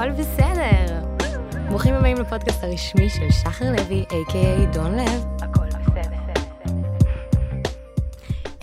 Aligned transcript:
הכל 0.00 0.10
בסדר. 0.12 1.02
ברוכים 1.68 1.94
הבאים 1.94 2.16
לפודקאסט 2.16 2.64
הרשמי 2.64 3.10
של 3.10 3.30
שחר 3.30 3.64
לוי, 3.72 4.04
a.k.a. 4.08 4.74
דון 4.74 4.94
לב. 4.94 5.24
הכל 5.42 5.66
בסדר. 5.66 6.10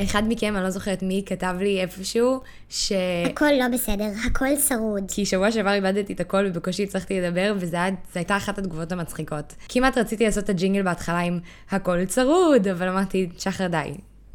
אחד 0.03 0.23
מכם, 0.27 0.55
אני 0.55 0.63
לא 0.63 0.69
זוכרת 0.69 1.03
מי, 1.03 1.23
כתב 1.25 1.55
לי 1.59 1.81
איפשהו, 1.81 2.41
ש... 2.69 2.91
הכל 3.31 3.45
לא 3.59 3.67
בסדר, 3.73 4.11
הכל 4.25 4.55
שרוד. 4.67 5.03
כי 5.07 5.25
שבוע 5.25 5.51
שעבר 5.51 5.73
איבדתי 5.73 6.13
את 6.13 6.19
הכל 6.19 6.45
ובקושי 6.47 6.83
הצלחתי 6.83 7.21
לדבר, 7.21 7.53
וזו 7.57 7.77
הייתה 8.15 8.37
אחת 8.37 8.57
התגובות 8.57 8.91
המצחיקות. 8.91 9.55
כמעט 9.69 9.97
רציתי 9.97 10.25
לעשות 10.25 10.43
את 10.43 10.49
הג'ינגל 10.49 10.83
בהתחלה 10.83 11.19
עם 11.19 11.39
הכל 11.71 12.05
צרוד, 12.05 12.67
אבל 12.67 12.89
אמרתי, 12.89 13.29
שחר 13.37 13.67
די, 13.67 13.93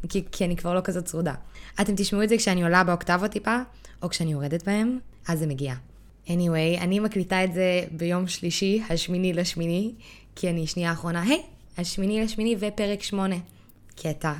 כי, 0.08 0.24
כי 0.32 0.44
אני 0.44 0.56
כבר 0.56 0.74
לא 0.74 0.80
כזאת 0.84 1.04
צרודה. 1.04 1.34
אתם 1.80 1.92
תשמעו 1.96 2.22
את 2.22 2.28
זה 2.28 2.36
כשאני 2.36 2.62
עולה 2.62 2.84
באוקטבות 2.84 3.30
טיפה, 3.30 3.56
או 4.02 4.08
כשאני 4.08 4.32
יורדת 4.32 4.66
בהם, 4.66 4.98
אז 5.28 5.38
זה 5.38 5.46
מגיע. 5.46 5.74
Anyway, 6.26 6.80
אני 6.80 7.00
מקליטה 7.00 7.44
את 7.44 7.52
זה 7.52 7.84
ביום 7.90 8.26
שלישי, 8.26 8.82
השמיני 8.90 9.32
לשמיני, 9.32 9.92
כי 10.36 10.50
אני 10.50 10.66
שנייה 10.66 10.92
אחרונה, 10.92 11.22
היי, 11.22 11.36
hey, 11.36 11.80
השמיני 11.80 12.24
לשמיני 12.24 12.56
ופרק 12.58 13.02
שמונה. 13.02 13.36
קטע. 13.96 14.32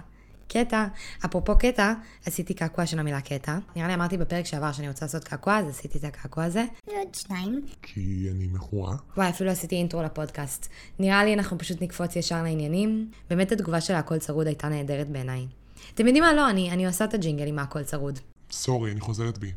קטע. 0.49 0.87
אפרופו 1.25 1.59
קטע, 1.59 1.93
עשיתי 2.27 2.55
קעקוע 2.55 2.87
של 2.87 2.99
המילה 2.99 3.21
קטע. 3.21 3.59
נראה 3.77 3.89
לי 3.89 3.95
אמרתי 3.95 4.19
בפרק 4.19 4.47
שעבר 4.47 4.73
שאני 4.73 4.89
רוצה 4.89 5.05
לעשות 5.05 5.25
קעקוע, 5.25 5.59
אז 5.59 5.69
עשיתי 5.69 5.99
את 5.99 6.05
הקעקוע 6.05 6.45
הזה. 6.45 6.65
ועוד 6.87 7.15
שניים. 7.15 7.67
כי 7.83 8.29
אני 8.30 8.47
מכורה. 8.47 8.97
וואי, 9.17 9.29
אפילו 9.29 9.51
עשיתי 9.51 9.77
אינטרו 9.77 10.03
לפודקאסט. 10.03 10.69
נראה 10.99 11.25
לי 11.25 11.35
אנחנו 11.35 11.59
פשוט 11.59 11.83
נקפוץ 11.83 12.17
ישר 12.17 12.43
לעניינים. 12.43 13.11
באמת 13.30 13.53
התגובה 13.53 13.80
של 13.80 13.95
הכל 13.95 14.19
צרוד 14.19 14.47
הייתה 14.47 14.69
נהדרת 14.69 15.09
בעיניי. 15.09 15.47
אתם 15.95 16.07
יודעים 16.07 16.25
מה? 16.25 16.33
לא, 16.33 16.51
אני, 16.51 16.71
אני 16.71 16.87
עושה 16.87 17.05
את 17.05 17.15
הג'ינגל 17.15 17.47
עם 17.47 17.59
הכל 17.59 17.83
צרוד. 17.83 18.19
sorry, 18.51 18.93
אני 18.93 19.01
חוזרת 19.01 19.39
בי. 19.39 19.53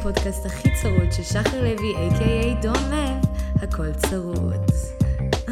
לפודקאסט 0.00 0.46
הכי 0.46 0.68
צרוד 0.82 1.12
של 1.12 1.22
שחר 1.22 1.62
לוי, 1.62 1.94
a.k.a. 1.94 2.62
דון 2.62 2.90
לב, 2.90 3.24
הכל 3.62 3.92
צרוד. 3.92 4.70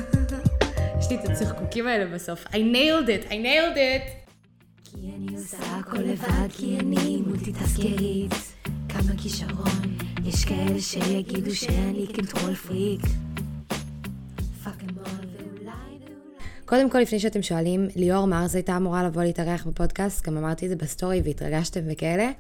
יש 1.01 1.11
לי 1.11 1.17
את 1.17 1.31
הצחקוקים 1.31 1.87
האלה 1.87 2.15
בסוף. 2.15 2.47
I 2.47 2.51
nailed 2.51 3.09
it, 3.09 3.31
I 3.31 3.33
nailed 3.33 3.77
it. 3.77 4.29
כי 4.85 5.11
אני 5.17 5.37
עושה 5.37 5.77
הכל 5.79 5.99
לבד, 5.99 6.49
כי 6.59 6.77
אני 6.81 7.23
מולטיטסקרית. 7.27 8.35
כמה 8.89 9.13
כישרון, 9.23 9.97
יש 10.25 10.45
כאלה 10.45 10.81
שיגידו 10.81 11.55
שאני 11.55 12.07
control 12.07 12.55
freak. 12.55 13.01
קודם 16.65 16.91
כל, 16.91 16.99
לפני 16.99 17.21
שאתם 17.21 17.43
שואלים, 17.43 17.89
ליאור 17.97 18.27
מרז 18.27 18.55
הייתה 18.55 18.77
אמורה 18.77 19.05
לבוא 19.05 19.23
להתארח 19.23 19.67
בפודקאסט, 19.67 20.27
גם 20.27 20.37
אמרתי 20.37 20.65
את 20.65 20.71
זה 20.71 20.77
בסטורי 20.77 21.23
והתרגשתם 21.25 21.81
וכאלה, 21.93 22.31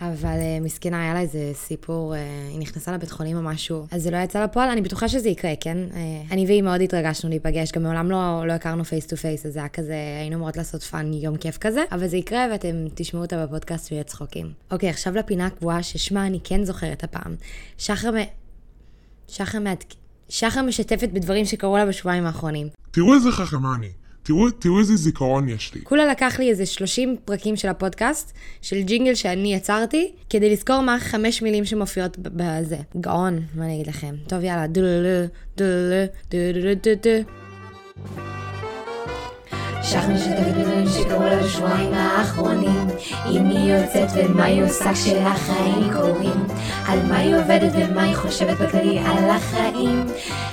אבל 0.00 0.38
אה, 0.38 0.64
מסכנה, 0.64 1.02
היה 1.02 1.14
לה 1.14 1.20
איזה 1.20 1.50
סיפור, 1.54 2.14
אה, 2.14 2.16
היא 2.50 2.58
נכנסה 2.58 2.92
לבית 2.92 3.10
חולים 3.10 3.36
או 3.36 3.42
משהו, 3.42 3.86
אז 3.90 4.02
זה 4.02 4.10
לא 4.10 4.16
יצא 4.16 4.44
לפועל, 4.44 4.70
אני 4.70 4.80
בטוחה 4.80 5.08
שזה 5.08 5.28
יקרה, 5.28 5.52
כן? 5.60 5.78
אה, 5.90 5.94
אני 6.32 6.46
והיא 6.46 6.62
מאוד 6.62 6.80
התרגשנו 6.80 7.30
להיפגש, 7.30 7.72
גם 7.72 7.82
מעולם 7.82 8.10
לא, 8.10 8.46
לא 8.46 8.52
הכרנו 8.52 8.84
face 8.84 9.06
to 9.06 9.16
face, 9.16 9.46
אז 9.46 9.52
זה 9.52 9.58
היה 9.58 9.68
כזה, 9.68 9.94
היינו 10.20 10.36
אמורות 10.36 10.56
לעשות 10.56 10.82
fun 10.82 11.12
יום 11.12 11.36
כיף 11.36 11.58
כזה, 11.58 11.84
אבל 11.92 12.08
זה 12.08 12.16
יקרה 12.16 12.46
ואתם 12.52 12.84
תשמעו 12.94 13.22
אותה 13.22 13.46
בפודקאסט 13.46 13.92
ויהיה 13.92 14.04
צחוקים. 14.04 14.52
אוקיי, 14.70 14.88
עכשיו 14.88 15.14
לפינה 15.14 15.46
הקבועה 15.46 15.82
ששמה 15.82 16.26
אני 16.26 16.38
כן 16.44 16.64
זוכרת 16.64 17.04
הפעם. 17.04 17.36
שחר 17.78 18.10
מ... 18.10 18.16
שחר 19.28 19.60
מעד... 19.60 19.84
שחר 20.28 20.62
משתפת 20.62 21.08
בדברים 21.12 21.44
שקרו 21.44 21.76
לה 21.76 21.86
בשבועיים 21.86 22.26
האחרונים. 22.26 22.68
תראו 22.90 23.14
איזה 23.14 23.32
חכמה 23.32 23.74
אני. 23.74 23.88
תראו, 24.22 24.50
תראו 24.50 24.78
איזה 24.78 24.96
זיכרון 24.96 25.48
יש 25.48 25.74
לי. 25.74 25.80
כולה 25.84 26.06
לקח 26.06 26.38
לי 26.38 26.50
איזה 26.50 26.66
30 26.66 27.16
פרקים 27.24 27.56
של 27.56 27.68
הפודקאסט, 27.68 28.32
של 28.62 28.80
ג'ינגל 28.80 29.14
שאני 29.14 29.54
יצרתי, 29.54 30.12
כדי 30.30 30.50
לזכור 30.50 30.80
מה 30.80 30.96
חמש 31.00 31.42
מילים 31.42 31.64
שמופיעות 31.64 32.18
בזה. 32.18 32.76
גאון, 33.00 33.40
מה 33.54 33.64
אני 33.64 33.74
אגיד 33.74 33.86
לכם. 33.86 34.14
טוב, 34.28 34.44
יאללה, 34.44 34.66
דולולו, 34.66 35.26
דולולו, 35.56 36.04
דולולו, 36.30 36.74
דולולו. 36.74 38.37
שחר 39.90 40.08
משתפת 40.08 40.54
בדברים 40.56 40.86
שקרו 40.88 41.22
לה 41.22 41.42
בשבועיים 41.42 41.94
האחרונים 41.94 42.86
עם 43.26 43.48
מי 43.48 43.56
היא 43.56 43.74
יוצאת 43.74 44.08
ומה 44.14 44.44
היא 44.44 44.62
עושה 44.64 44.92
כשהחיים 44.94 45.92
קורים 45.92 46.46
על 46.86 47.06
מה 47.06 47.16
היא 47.16 47.36
עובדת 47.36 47.72
ומה 47.74 48.02
היא 48.02 48.14
חושבת 48.14 48.60
בכללי 48.60 48.98
על 48.98 49.30
החיים 49.30 50.06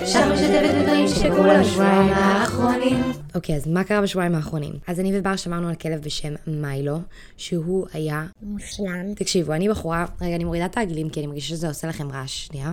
שחר 0.06 0.34
משתפת 0.34 0.76
בדברים 0.76 1.08
שקרו 1.08 1.44
לה 1.44 1.60
בשבועיים 1.60 2.14
האחרונים 2.14 3.04
אוקיי, 3.36 3.56
אז 3.56 3.68
מה 3.68 3.84
קרה 3.84 4.02
בשבועיים 4.02 4.36
האחרונים? 4.36 4.74
אז 4.88 5.00
אני 5.00 5.20
ובר 5.20 5.36
שמרנו 5.36 5.70
על 5.70 5.76
כלב 5.76 6.02
בשם 6.02 6.34
מיילו, 6.48 7.00
שהוא 7.38 7.88
היה... 7.94 8.26
מושלם. 8.42 9.14
תקשיבו, 9.16 9.54
אני 9.54 9.70
בחורה... 9.70 10.06
רגע, 10.22 10.36
אני 10.36 10.44
מורידה 10.44 10.66
את 10.66 10.78
העגלים 10.78 11.10
כי 11.10 11.20
אני 11.20 11.28
מרגישה 11.28 11.48
שזה 11.48 11.68
עושה 11.68 11.88
לכם 11.88 12.12
רעש. 12.12 12.46
שנייה. 12.46 12.72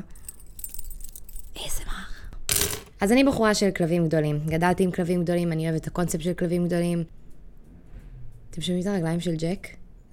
איזה 1.56 1.80
מר. 1.86 2.11
אז 3.02 3.12
אני 3.12 3.24
בחורה 3.24 3.54
של 3.54 3.70
כלבים 3.70 4.06
גדולים. 4.06 4.38
גדלתי 4.46 4.84
עם 4.84 4.90
כלבים 4.90 5.22
גדולים, 5.22 5.52
אני 5.52 5.68
אוהבת 5.68 5.82
את 5.82 5.86
הקונספט 5.86 6.20
של 6.20 6.32
כלבים 6.32 6.66
גדולים. 6.66 7.04
אתם 8.50 8.60
שומעים 8.60 8.82
את 8.82 8.86
הרגליים 8.86 9.20
של 9.20 9.34
ג'ק? 9.36 9.66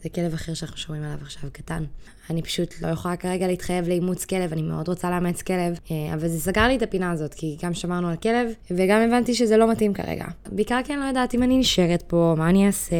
זה 0.03 0.09
כלב 0.09 0.33
אחר 0.33 0.53
שאנחנו 0.53 0.77
שומעים 0.77 1.03
עליו 1.03 1.17
עכשיו, 1.21 1.49
קטן. 1.53 1.83
אני 2.29 2.41
פשוט 2.41 2.73
לא 2.81 2.87
יכולה 2.87 3.15
כרגע 3.15 3.47
להתחייב 3.47 3.87
לאימוץ 3.87 4.25
כלב, 4.25 4.53
אני 4.53 4.61
מאוד 4.61 4.87
רוצה 4.87 5.09
לאמץ 5.09 5.41
כלב, 5.41 5.79
אה, 5.91 6.13
אבל 6.13 6.27
זה 6.27 6.39
סגר 6.39 6.67
לי 6.67 6.77
את 6.77 6.81
הפינה 6.81 7.11
הזאת, 7.11 7.33
כי 7.33 7.57
גם 7.63 7.73
שמרנו 7.73 8.07
על 8.07 8.15
כלב, 8.15 8.51
וגם 8.71 9.01
הבנתי 9.01 9.33
שזה 9.33 9.57
לא 9.57 9.71
מתאים 9.71 9.93
כרגע. 9.93 10.25
בעיקר 10.51 10.79
כי 10.83 10.93
אני 10.93 11.01
לא 11.01 11.05
יודעת 11.05 11.35
אם 11.35 11.43
אני 11.43 11.57
נשארת 11.57 12.01
פה, 12.01 12.35
מה 12.37 12.49
אני 12.49 12.67
אעשה, 12.67 12.95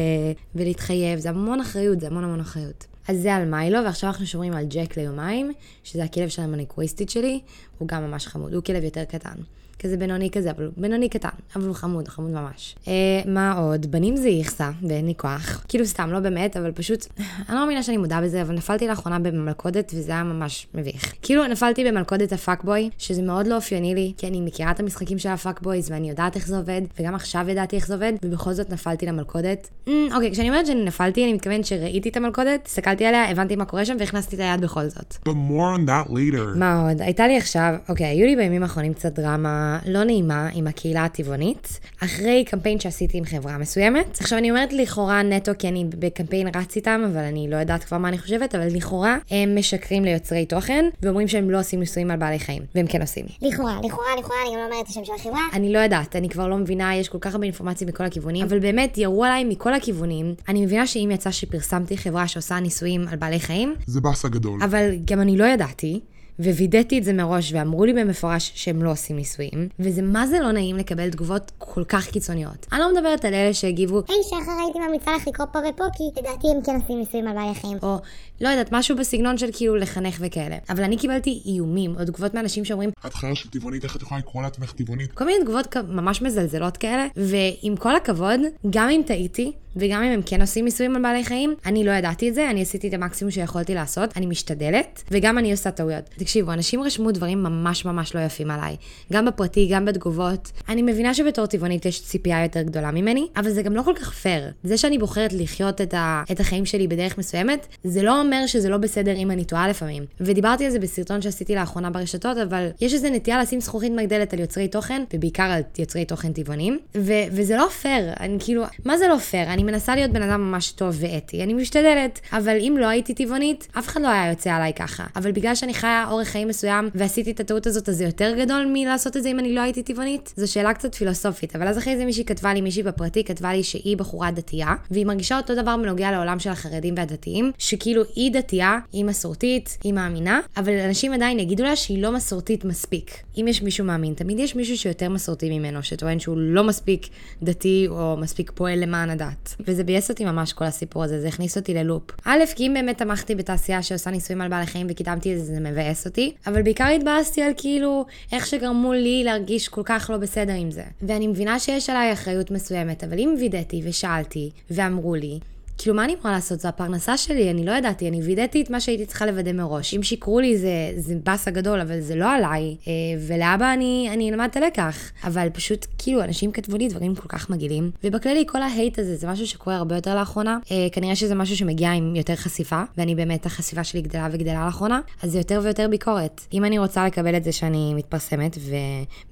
ולהתחייב, 0.54 1.18
זה 1.18 1.28
המון 1.28 1.60
אחריות, 1.60 2.00
זה 2.00 2.06
המון 2.06 2.24
המון 2.24 2.40
אחריות. 2.40 2.86
אז 3.08 3.18
זה 3.22 3.34
על 3.34 3.50
מיילו, 3.50 3.78
ועכשיו 3.84 4.10
אנחנו 4.10 4.26
שומרים 4.26 4.52
על 4.52 4.64
ג'ק 4.68 4.96
ליומיים, 4.96 5.52
שזה 5.84 6.04
הכלב 6.04 6.28
של 6.28 6.42
המניקוויסטית 6.42 7.10
שלי, 7.10 7.40
הוא 7.78 7.88
גם 7.88 8.10
ממש 8.10 8.26
חמוד, 8.26 8.54
הוא 8.54 8.62
כלב 8.62 8.84
יותר 8.84 9.04
קטן. 9.04 9.34
כזה 9.82 9.96
בינוני 9.96 10.30
כזה, 10.30 10.50
אבל 10.50 10.70
בינוני 10.76 11.08
קטן, 11.08 11.28
אבל 11.56 11.66
הוא 11.66 11.74
חמוד, 11.74 12.08
חמוד 12.08 12.30
ממש. 12.30 12.76
אה, 12.88 12.92
מה 13.26 13.52
עוד? 13.52 13.86
בנים 13.86 14.16
זה 14.16 14.28
איכסה, 14.28 14.70
ואין 14.88 15.06
לי 15.06 15.14
כוח. 15.16 15.64
כאילו 15.68 15.86
סתם, 15.86 16.10
לא 16.12 16.20
באמת, 16.20 16.56
אבל 16.56 16.72
פשוט, 16.72 17.06
אני 17.48 17.56
לא 17.56 17.60
מאמינה 17.60 17.82
שאני 17.82 17.96
מודה 17.96 18.20
בזה, 18.20 18.42
אבל 18.42 18.54
נפלתי 18.54 18.88
לאחרונה 18.88 19.18
במלכודת, 19.18 19.92
וזה 19.94 20.12
היה 20.12 20.22
ממש 20.22 20.66
מביך. 20.74 21.12
כאילו 21.22 21.46
נפלתי 21.46 21.84
במלכודת 21.84 22.32
ה 22.32 22.38
fuckboy, 22.38 22.90
שזה 22.98 23.22
מאוד 23.22 23.46
לא 23.46 23.56
אופייני 23.56 23.94
לי, 23.94 24.12
כי 24.16 24.26
אני 24.26 24.40
מכירה 24.40 24.70
את 24.70 24.80
המשחקים 24.80 25.18
של 25.18 25.28
ה 25.28 25.34
fuckboys, 25.34 25.90
ואני 25.90 26.10
יודעת 26.10 26.36
איך 26.36 26.46
זה 26.46 26.56
עובד, 26.56 26.82
וגם 27.00 27.14
עכשיו 27.14 27.48
ידעתי 27.48 27.76
איך 27.76 27.86
זה 27.86 27.94
עובד, 27.94 28.12
ובכל 28.22 28.52
זאת 28.52 28.70
נפלתי 28.70 29.06
למלכודת. 29.06 29.68
אממ, 29.86 29.90
אוקיי, 30.14 30.32
כשאני 30.32 30.48
אומרת 30.48 30.66
שאני 30.66 30.84
נפלתי, 30.84 31.24
אני 31.24 31.32
מתכוונת 31.32 31.64
שראיתי 31.64 32.08
את 32.08 32.16
המלכודת, 32.16 32.66
הסתכלתי 32.66 33.06
עליה, 33.06 33.30
הבנתי 33.30 33.56
מה 33.56 33.64
קורה 33.64 33.84
שם, 33.84 33.96
והכנסתי 33.98 34.36
את 34.36 34.40
היד 34.40 34.60
בכל 34.60 34.88
זאת. 34.88 35.14
But 35.14 35.32
more 35.50 35.78
on 35.78 35.88
that 35.88 36.10
later. 36.10 36.58
מה 36.58 36.88
עוד? 36.88 37.02
הייתה 37.02 37.26
לי 37.26 37.36
עכשיו, 37.36 37.74
אוקיי, 37.88 38.06
היו 38.06 38.26
לי 38.26 38.36
בימים 38.36 38.62
האחרונים 38.62 38.94
קצת 38.94 39.12
דרמה 39.12 39.69
לא 39.86 40.04
נעימה 40.04 40.48
עם 40.52 40.66
הקהילה 40.66 41.04
הטבעונית, 41.04 41.80
אחרי 42.02 42.44
קמפיין 42.44 42.80
שעשיתי 42.80 43.18
עם 43.18 43.24
חברה 43.24 43.58
מסוימת. 43.58 44.20
עכשיו 44.20 44.38
אני 44.38 44.50
אומרת 44.50 44.72
לכאורה 44.72 45.22
נטו 45.22 45.52
כי 45.58 45.68
אני 45.68 45.84
בקמפיין 45.98 46.48
רץ 46.56 46.76
איתם, 46.76 47.02
אבל 47.12 47.20
אני 47.20 47.50
לא 47.50 47.56
יודעת 47.56 47.84
כבר 47.84 47.98
מה 47.98 48.08
אני 48.08 48.18
חושבת, 48.18 48.54
אבל 48.54 48.66
לכאורה 48.76 49.18
הם 49.30 49.58
משקרים 49.58 50.04
ליוצרי 50.04 50.46
תוכן, 50.46 50.84
ואומרים 51.02 51.28
שהם 51.28 51.50
לא 51.50 51.60
עושים 51.60 51.80
ניסויים 51.80 52.10
על 52.10 52.16
בעלי 52.16 52.38
חיים, 52.38 52.62
והם 52.74 52.86
כן 52.86 53.00
עושים. 53.00 53.26
לכאורה, 53.42 53.78
לכאורה, 53.84 54.06
לכאורה, 54.18 54.36
אני 54.42 54.50
גם 54.52 54.58
לא 54.58 54.64
אומרת 54.64 54.84
את 54.84 54.88
השם 54.88 55.04
של 55.04 55.12
החברה. 55.12 55.40
אני 55.52 55.72
לא 55.72 55.78
יודעת, 55.78 56.16
אני 56.16 56.28
כבר 56.28 56.48
לא 56.48 56.56
מבינה, 56.56 56.96
יש 56.96 57.08
כל 57.08 57.18
כך 57.20 57.34
הרבה 57.34 57.44
אינפורמציה 57.44 57.86
מכל 57.86 58.04
הכיוונים, 58.04 58.46
אבל 58.46 58.58
באמת 58.58 58.98
ירו 58.98 59.24
עליי 59.24 59.44
מכל 59.44 59.74
הכיוונים. 59.74 60.34
אני 60.48 60.64
מבינה 60.64 60.86
שאם 60.86 61.10
יצא 61.14 61.30
שפרסמתי 61.30 61.96
חברה 61.96 62.28
שעושה 62.28 62.60
ניסויים 62.60 63.08
על 63.08 63.16
בעלי 63.16 63.40
חיים, 63.40 63.74
זה 63.86 64.00
באסה 64.00 64.28
גדול. 64.28 64.62
אבל 64.62 64.90
גם 65.04 65.20
אני 65.20 65.36
לא 65.36 65.44
ידעתי. 65.44 66.00
ווידאתי 66.44 66.98
את 66.98 67.04
זה 67.04 67.12
מראש, 67.12 67.52
ואמרו 67.52 67.84
לי 67.84 67.92
במפורש 67.92 68.52
שהם 68.54 68.82
לא 68.82 68.90
עושים 68.90 69.16
ניסויים, 69.16 69.68
וזה 69.78 70.02
מה 70.02 70.26
זה 70.26 70.40
לא 70.40 70.52
נעים 70.52 70.76
לקבל 70.76 71.10
תגובות 71.10 71.52
כל 71.58 71.84
כך 71.84 72.06
קיצוניות. 72.06 72.66
אני 72.72 72.80
לא 72.80 72.92
מדברת 72.94 73.24
על 73.24 73.34
אלה 73.34 73.54
שהגיבו, 73.54 74.02
היי 74.08 74.16
שחר, 74.22 74.52
הייתי 74.64 74.78
ממליצה 74.78 75.10
לך 75.16 75.28
לקרוא 75.28 75.46
פה 75.52 75.58
ופה, 75.58 75.84
כי 75.96 76.20
לדעתי 76.20 76.46
הם 76.50 76.62
כן 76.64 76.80
עושים 76.80 76.98
ניסויים 76.98 77.26
על 77.28 77.34
בעלי 77.34 77.54
חיים. 77.54 77.78
או 77.82 77.96
לא 78.40 78.48
יודעת, 78.48 78.72
משהו 78.72 78.96
בסגנון 78.96 79.38
של 79.38 79.46
כאילו 79.52 79.76
לחנך 79.76 80.16
וכאלה. 80.20 80.56
אבל 80.70 80.82
אני 80.82 80.96
קיבלתי 80.96 81.42
איומים, 81.46 81.94
או 82.00 82.04
תגובות 82.04 82.34
מאנשים 82.34 82.64
שאומרים, 82.64 82.90
את 83.06 83.14
חיה 83.14 83.34
של 83.34 83.48
טבעונית, 83.48 83.84
איך 83.84 83.96
את 83.96 84.02
יכולה 84.02 84.20
לקרוא 84.20 84.42
לעצמך 84.42 84.72
טבעונית? 84.72 85.12
כל 85.12 85.24
מיני 85.24 85.44
תגובות 85.44 85.76
ממש 85.76 86.22
מזלזלות 86.22 86.76
כאלה, 86.76 87.06
ועם 87.16 87.76
כל 87.76 87.96
הכבוד, 87.96 88.40
גם 88.70 88.88
אם 88.88 89.02
טעיתי, 89.06 89.52
וגם 89.76 90.02
אם 90.02 90.12
הם 90.12 90.20
כן 90.26 90.40
עושים 90.40 90.64
ניסויים 90.64 90.96
על 90.96 91.02
בעלי 91.02 91.24
חיים, 91.24 91.54
אני 91.66 91.84
לא 91.84 91.90
ידעתי 91.90 92.28
את 92.28 92.34
זה, 92.34 92.50
אני 92.50 92.62
עשיתי 92.62 92.88
את 92.88 92.94
המקסימום 92.94 93.30
שיכולתי 93.30 93.74
לעשות, 93.74 94.16
אני 94.16 94.26
משתדלת, 94.26 95.02
וגם 95.10 95.38
אני 95.38 95.52
עושה 95.52 95.70
טעויות. 95.70 96.04
תקשיבו, 96.16 96.52
אנשים 96.52 96.82
רשמו 96.82 97.12
דברים 97.12 97.42
ממש 97.42 97.84
ממש 97.84 98.14
לא 98.14 98.20
יפים 98.20 98.50
עליי. 98.50 98.76
גם 99.12 99.26
בפרטי, 99.26 99.68
גם 99.72 99.84
בתגובות. 99.84 100.52
אני 100.68 100.82
מבינה 100.82 101.14
שבתור 101.14 101.46
טבעונית 101.46 101.86
יש 101.86 102.02
ציפייה 102.02 102.42
יותר 102.42 102.62
גדולה 102.62 102.90
ממני, 102.90 103.26
אבל 103.36 103.50
זה 103.50 103.62
גם 103.62 103.76
לא 103.76 103.82
כל 103.82 103.94
כך 103.94 104.12
פייר. 104.12 104.50
זה 104.64 104.78
שאני 104.78 104.98
בוחרת 104.98 105.32
לחיות 105.32 105.80
את, 105.80 105.94
ה, 105.94 106.22
את 106.32 106.40
החיים 106.40 106.66
שלי 106.66 106.88
בדרך 106.88 107.18
מסוימת, 107.18 107.66
זה 107.84 108.02
לא 108.02 108.20
אומר 108.32 108.46
שזה 108.46 108.68
לא 108.68 108.76
בסדר 108.76 109.16
אם 109.16 109.30
אני 109.30 109.44
טועה 109.44 109.68
לפעמים. 109.68 110.04
ודיברתי 110.20 110.64
על 110.64 110.70
זה 110.70 110.78
בסרטון 110.78 111.22
שעשיתי 111.22 111.54
לאחרונה 111.54 111.90
ברשתות, 111.90 112.36
אבל 112.36 112.68
יש 112.80 112.94
איזו 112.94 113.08
נטייה 113.12 113.42
לשים 113.42 113.60
זכוכית 113.60 113.92
מגדלת 113.92 114.32
על 114.32 114.38
יוצרי 114.38 114.68
תוכן, 114.68 115.02
ובעיקר 115.14 115.42
על 115.42 115.62
יוצרי 115.78 116.04
תוכן 116.04 116.32
טבעונים, 116.32 116.78
ו- 116.96 117.12
וזה 117.32 117.56
לא 117.56 117.68
פייר. 117.68 118.12
אני 118.20 118.36
כאילו, 118.40 118.62
מה 118.84 118.98
זה 118.98 119.08
לא 119.08 119.18
פייר? 119.18 119.52
אני 119.52 119.62
מנסה 119.62 119.94
להיות 119.94 120.10
בן 120.10 120.22
אדם 120.22 120.40
ממש 120.40 120.70
טוב 120.70 120.96
ואתי, 121.00 121.42
אני 121.42 121.54
משתדלת, 121.54 122.20
אבל 122.32 122.56
אם 122.60 122.76
לא 122.80 122.86
הייתי 122.86 123.14
טבעונית, 123.14 123.68
אף 123.78 123.88
אחד 123.88 124.02
לא 124.02 124.08
היה 124.08 124.30
יוצא 124.30 124.50
עליי 124.50 124.72
ככה. 124.74 125.04
אבל 125.16 125.32
בגלל 125.32 125.54
שאני 125.54 125.74
חיה 125.74 126.06
אורח 126.10 126.28
חיים 126.28 126.48
מסוים, 126.48 126.90
ועשיתי 126.94 127.30
את 127.30 127.40
הטעות 127.40 127.66
הזאת, 127.66 127.88
אז 127.88 127.96
זה 127.96 128.04
יותר 128.04 128.34
גדול 128.38 128.66
מלעשות 128.72 129.16
את 129.16 129.22
זה 129.22 129.28
אם 129.28 129.38
אני 129.38 129.54
לא 129.54 129.60
הייתי 129.60 129.82
טבעונית? 129.82 130.34
זו 130.36 130.52
שאלה 130.52 130.74
קצת 130.74 130.94
פילוסופית, 130.94 131.56
אבל 131.56 131.68
אז 131.68 131.78
אחרי 131.78 131.96
זה 131.96 132.04
מישהי 132.04 132.24
כתבה 132.24 132.54
לי, 132.54 132.60
מישהי 132.60 132.82
בפרטי 132.82 133.24
כתבה 133.24 133.52
לי 133.52 133.62
שהיא 133.62 133.96
בחורה 133.96 134.30
דתייה, 134.30 134.74
והיא 134.90 135.06
מרגישה 135.06 135.36
אותו 135.36 135.54
דבר 135.54 135.76
בנוגע 135.76 136.10
לעולם 136.10 136.38
של 136.38 136.50
החרדים 136.50 136.94
והדתיים, 136.96 137.52
שכאילו 137.58 138.02
היא 138.20 138.32
דתייה, 138.32 138.78
היא 138.92 139.04
מסורתית, 139.04 139.78
היא 139.84 139.92
מאמינה, 139.92 140.40
אבל 140.56 140.78
אנשים 140.78 141.12
עדיין 141.12 141.38
יגידו 141.38 141.64
לה 141.64 141.76
שהיא 141.76 142.02
לא 142.02 142.12
מסורתית 142.12 142.64
מספיק. 142.64 143.22
אם 143.36 143.48
יש 143.48 143.62
מישהו 143.62 143.84
מאמין, 143.84 144.14
תמיד 144.14 144.38
יש 144.38 144.56
מישהו 144.56 144.78
שיותר 144.78 145.08
מסורתי 145.08 145.58
ממנו, 145.58 145.82
שטוען 145.82 146.20
שהוא 146.20 146.36
לא 146.38 146.64
מספיק 146.64 147.08
דתי 147.42 147.86
או 147.88 148.16
מספיק 148.16 148.52
פועל 148.54 148.82
למען 148.82 149.10
הדת. 149.10 149.54
וזה 149.60 149.84
ביאס 149.84 150.10
אותי 150.10 150.24
ממש 150.24 150.52
כל 150.52 150.64
הסיפור 150.64 151.04
הזה, 151.04 151.20
זה 151.20 151.28
הכניס 151.28 151.56
אותי 151.56 151.74
ללופ. 151.74 152.02
א', 152.24 152.38
כי 152.56 152.66
אם 152.66 152.74
באמת 152.74 152.98
תמכתי 152.98 153.34
בתעשייה 153.34 153.82
שעושה 153.82 154.10
ניסויים 154.10 154.40
על 154.40 154.48
בעלי 154.48 154.66
חיים 154.66 154.86
וקידמתי 154.90 155.34
את 155.34 155.38
זה, 155.38 155.44
זה 155.44 155.60
מבאס 155.60 156.06
אותי, 156.06 156.32
אבל 156.46 156.62
בעיקר 156.62 156.86
התבאסתי 156.86 157.42
על 157.42 157.52
כאילו 157.56 158.04
איך 158.32 158.46
שגרמו 158.46 158.92
לי 158.92 159.24
להרגיש 159.24 159.68
כל 159.68 159.82
כך 159.84 160.10
לא 160.12 160.16
בסדר 160.16 160.54
עם 160.54 160.70
זה. 160.70 160.84
ואני 161.02 161.26
מבינה 161.26 161.58
שיש 161.58 161.90
עליי 161.90 162.12
אחריות 162.12 162.50
מסוימת, 162.50 163.04
אבל 163.04 163.18
אם 163.18 163.34
וידאתי 163.40 163.82
ושאלתי 163.84 164.50
ואמרו 164.70 165.14
לי, 165.14 165.38
כאילו, 165.82 165.96
מה 165.96 166.04
אני 166.04 166.14
אמורה 166.14 166.32
לעשות? 166.32 166.60
זו 166.60 166.68
הפרנסה 166.68 167.16
שלי, 167.16 167.50
אני 167.50 167.64
לא 167.64 167.72
ידעתי, 167.72 168.08
אני 168.08 168.22
וידאתי 168.22 168.62
את 168.62 168.70
מה 168.70 168.80
שהייתי 168.80 169.06
צריכה 169.06 169.26
לוודא 169.26 169.52
מראש. 169.52 169.94
אם 169.94 170.02
שיקרו 170.02 170.40
לי 170.40 170.58
זה, 170.58 170.92
זה 170.96 171.14
באסה 171.24 171.50
גדול, 171.50 171.80
אבל 171.80 172.00
זה 172.00 172.16
לא 172.16 172.32
עליי, 172.32 172.76
אה, 172.86 172.92
ולאבא 173.26 173.72
אני, 173.72 174.10
אני 174.12 174.30
אלמד 174.30 174.48
את 174.50 174.56
הלקח. 174.56 174.96
אבל 175.24 175.48
פשוט, 175.52 175.86
כאילו, 175.98 176.24
אנשים 176.24 176.52
כתבו 176.52 176.76
לי 176.76 176.88
דברים 176.88 177.14
כל 177.14 177.28
כך 177.28 177.50
מגעילים, 177.50 177.90
ובכללי, 178.04 178.44
כל 178.46 178.62
ההייט 178.62 178.98
הזה 178.98 179.16
זה 179.16 179.26
משהו 179.26 179.46
שקורה 179.46 179.76
הרבה 179.76 179.94
יותר 179.94 180.14
לאחרונה. 180.14 180.58
אה, 180.70 180.86
כנראה 180.92 181.16
שזה 181.16 181.34
משהו 181.34 181.56
שמגיע 181.56 181.90
עם 181.90 182.16
יותר 182.16 182.36
חשיפה, 182.36 182.82
ואני 182.98 183.14
באמת, 183.14 183.46
החשיפה 183.46 183.84
שלי 183.84 184.02
גדלה 184.02 184.28
וגדלה 184.32 184.64
לאחרונה, 184.66 185.00
אז 185.22 185.32
זה 185.32 185.38
יותר 185.38 185.60
ויותר 185.64 185.88
ביקורת. 185.88 186.40
אם 186.52 186.64
אני 186.64 186.78
רוצה 186.78 187.06
לקבל 187.06 187.36
את 187.36 187.44
זה 187.44 187.52
שאני 187.52 187.94
מתפרסמת 187.94 188.58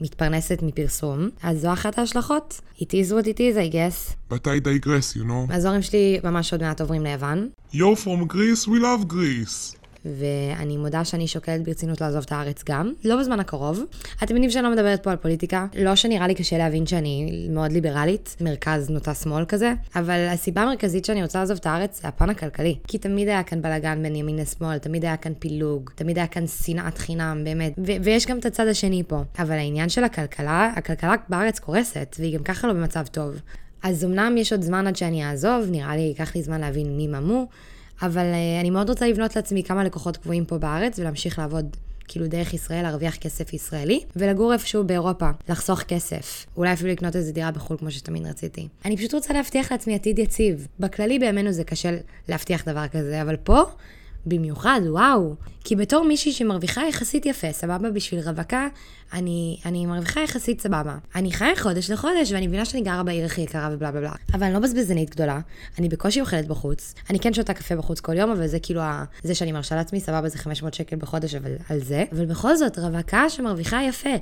ומתפרנסת 0.01 0.59
מפרסום, 0.63 1.29
אז 1.43 1.61
זו 1.61 1.73
אחת 1.73 1.99
ההשלכות. 1.99 2.61
It 2.81 2.95
is 2.95 3.11
what 3.13 3.27
it 3.27 3.41
is, 3.41 3.57
I 3.57 3.69
guess. 3.69 4.17
But 4.31 4.47
I 4.47 4.61
digress, 4.61 5.17
you 5.17 5.25
know. 5.25 5.55
אז 5.55 5.65
ההורים 5.65 5.83
שלי 5.83 6.21
ממש 6.25 6.38
עוד 6.53 6.63
מעט 6.63 6.81
עוברים 6.81 7.03
ליוון, 7.03 7.49
You're 7.73 7.99
from 8.05 8.33
Greece, 8.33 8.67
we 8.67 8.81
love 8.81 9.13
Greece. 9.13 9.79
ואני 10.05 10.77
מודה 10.77 11.05
שאני 11.05 11.29
שוקלת 11.29 11.65
ברצינות 11.65 12.01
לעזוב 12.01 12.23
את 12.27 12.33
הארץ 12.33 12.65
גם, 12.69 12.93
לא 13.05 13.17
בזמן 13.17 13.41
הקרוב. 13.41 13.81
אתם 14.23 14.35
יודעים 14.35 14.51
שאני 14.51 14.65
לא 14.65 14.71
מדברת 14.71 15.03
פה 15.03 15.11
על 15.11 15.17
פוליטיקה, 15.17 15.67
לא 15.79 15.97
שנראה 15.97 16.27
לי 16.27 16.35
קשה 16.35 16.59
להבין 16.59 16.87
שאני 16.87 17.47
מאוד 17.51 17.73
ליברלית, 17.73 18.37
מרכז 18.41 18.91
נוטה 18.91 19.15
שמאל 19.15 19.45
כזה, 19.45 19.73
אבל 19.97 20.29
הסיבה 20.29 20.63
המרכזית 20.63 21.05
שאני 21.05 21.23
רוצה 21.23 21.39
לעזוב 21.39 21.57
את 21.61 21.67
הארץ 21.67 22.01
זה 22.03 22.09
הפן 22.09 22.31
הכלכלי. 22.31 22.79
כי 22.89 22.99
תמיד 22.99 23.29
היה 23.29 23.43
כאן 23.43 23.63
בלאגן 23.63 24.03
בין 24.03 24.17
ימין 24.17 24.37
לשמאל, 24.37 24.79
תמיד 24.79 25.05
היה 25.05 25.17
כאן 25.17 25.33
פילוג, 25.39 25.91
תמיד 25.95 26.19
היה 26.19 26.27
כאן 26.27 26.47
שנאת 26.47 26.99
חינם, 26.99 27.41
באמת, 27.45 27.73
ו- 27.79 28.03
ויש 28.03 28.27
גם 28.27 28.39
את 28.39 28.47
הצד 28.47 28.67
השני 28.67 29.03
פה. 29.09 29.23
אבל 29.39 29.55
העניין 29.55 29.89
של 29.89 30.05
הכלכלה, 30.05 30.73
הכלכלה 30.77 31.15
בארץ 31.29 31.59
קורסת, 31.59 32.17
והיא 32.19 32.39
גם 32.39 32.45
ככה 32.45 32.67
לא 32.67 32.73
במצב 32.73 33.07
טוב. 33.07 33.35
אז 33.83 34.05
אמנם 34.05 34.37
יש 34.37 34.53
עוד 34.53 34.63
זמן 34.63 34.87
עד 34.87 34.97
שאני 34.97 35.25
אעזוב, 35.25 35.65
נראה 35.71 35.97
לי 35.97 36.03
ייקח 36.03 36.35
לי 36.35 36.43
זמן 36.43 36.61
להבין 36.61 36.97
מי 36.97 37.07
ממו, 37.07 37.47
אבל 38.03 38.25
uh, 38.33 38.61
אני 38.61 38.71
מאוד 38.71 38.89
רוצה 38.89 39.09
לבנות 39.09 39.37
לעצמי 39.37 39.63
כמה 39.63 39.85
לקוחות 39.85 40.17
קבועים 40.17 40.45
פה 40.45 40.59
בארץ 40.59 40.99
ולהמשיך 40.99 41.39
לעבוד 41.39 41.77
כאילו 42.09 42.27
דרך 42.27 42.55
ישראל, 42.55 42.83
להרוויח 42.83 43.17
כסף 43.17 43.53
ישראלי, 43.53 44.01
ולגור 44.17 44.53
איפשהו 44.53 44.85
באירופה, 44.85 45.31
לחסוך 45.49 45.81
כסף. 45.81 46.47
אולי 46.57 46.73
אפילו 46.73 46.91
לקנות 46.91 47.17
איזה 47.17 47.33
דירה 47.33 47.51
בחו"ל 47.51 47.77
כמו 47.77 47.91
שתמיד 47.91 48.27
רציתי. 48.27 48.69
אני 48.85 48.97
פשוט 48.97 49.15
רוצה 49.15 49.35
להבטיח 49.35 49.73
לעצמי 49.73 49.95
עתיד 49.95 50.19
יציב. 50.19 50.67
בכללי 50.81 51.19
בימינו 51.19 51.53
זה 51.53 51.65
קשה 51.65 51.97
להבטיח 52.29 52.69
דבר 52.69 52.89
כזה, 52.89 53.23
אבל 53.23 53.37
פה... 53.37 53.63
במיוחד, 54.27 54.81
וואו. 54.89 55.35
כי 55.65 55.77
בתור 55.77 56.05
מישהי 56.05 56.33
שמרוויחה 56.33 56.83
יחסית 56.89 57.27
יפה, 57.27 57.53
סבבה? 57.53 57.91
בשביל 57.91 58.21
רווקה, 58.21 58.69
אני, 59.13 59.57
אני 59.67 59.87
מרוויחה 59.87 60.21
יחסית 60.21 60.61
סבבה. 60.61 60.97
אני 61.15 61.33
חיה 61.33 61.57
חודש 61.57 61.91
לחודש, 61.91 62.33
ואני 62.33 62.47
מבינה 62.47 62.65
שאני 62.65 62.83
גרה 62.83 63.03
בעיר 63.03 63.25
הכי 63.25 63.41
יקרה 63.41 63.69
ובלה 63.73 63.91
בלה 63.91 64.01
בלה. 64.01 64.13
אבל 64.35 64.43
אני 64.43 64.55
לא 64.55 64.61
בזבזנית 64.61 65.11
גדולה, 65.11 65.41
אני 65.79 65.89
בקושי 65.89 66.21
אוכלת 66.21 66.47
בחוץ. 66.47 66.95
אני 67.11 67.19
כן 67.19 67.35
שותה 67.35 67.55
קפה 67.55 67.77
בחוץ 67.77 68.01
כל 68.01 68.17
יום, 68.17 68.31
אבל 68.31 68.47
זה 68.47 68.59
כאילו 68.61 68.81
ה... 68.81 69.05
זה 69.23 69.35
שאני 69.35 69.53
מרשה 69.53 69.77
לעצמי, 69.77 70.01
סבבה, 70.01 70.29
זה 70.29 70.39
500 70.39 70.75
שקל 70.75 70.97
בחודש, 70.97 71.35
אבל 71.35 71.53
על 71.69 71.81
זה. 71.81 72.05
אבל 72.13 72.25
בכל 72.27 72.57
זאת, 72.57 72.79
רווקה 72.79 73.31
שמרוויחה 73.31 73.83
יפה. 73.83 74.15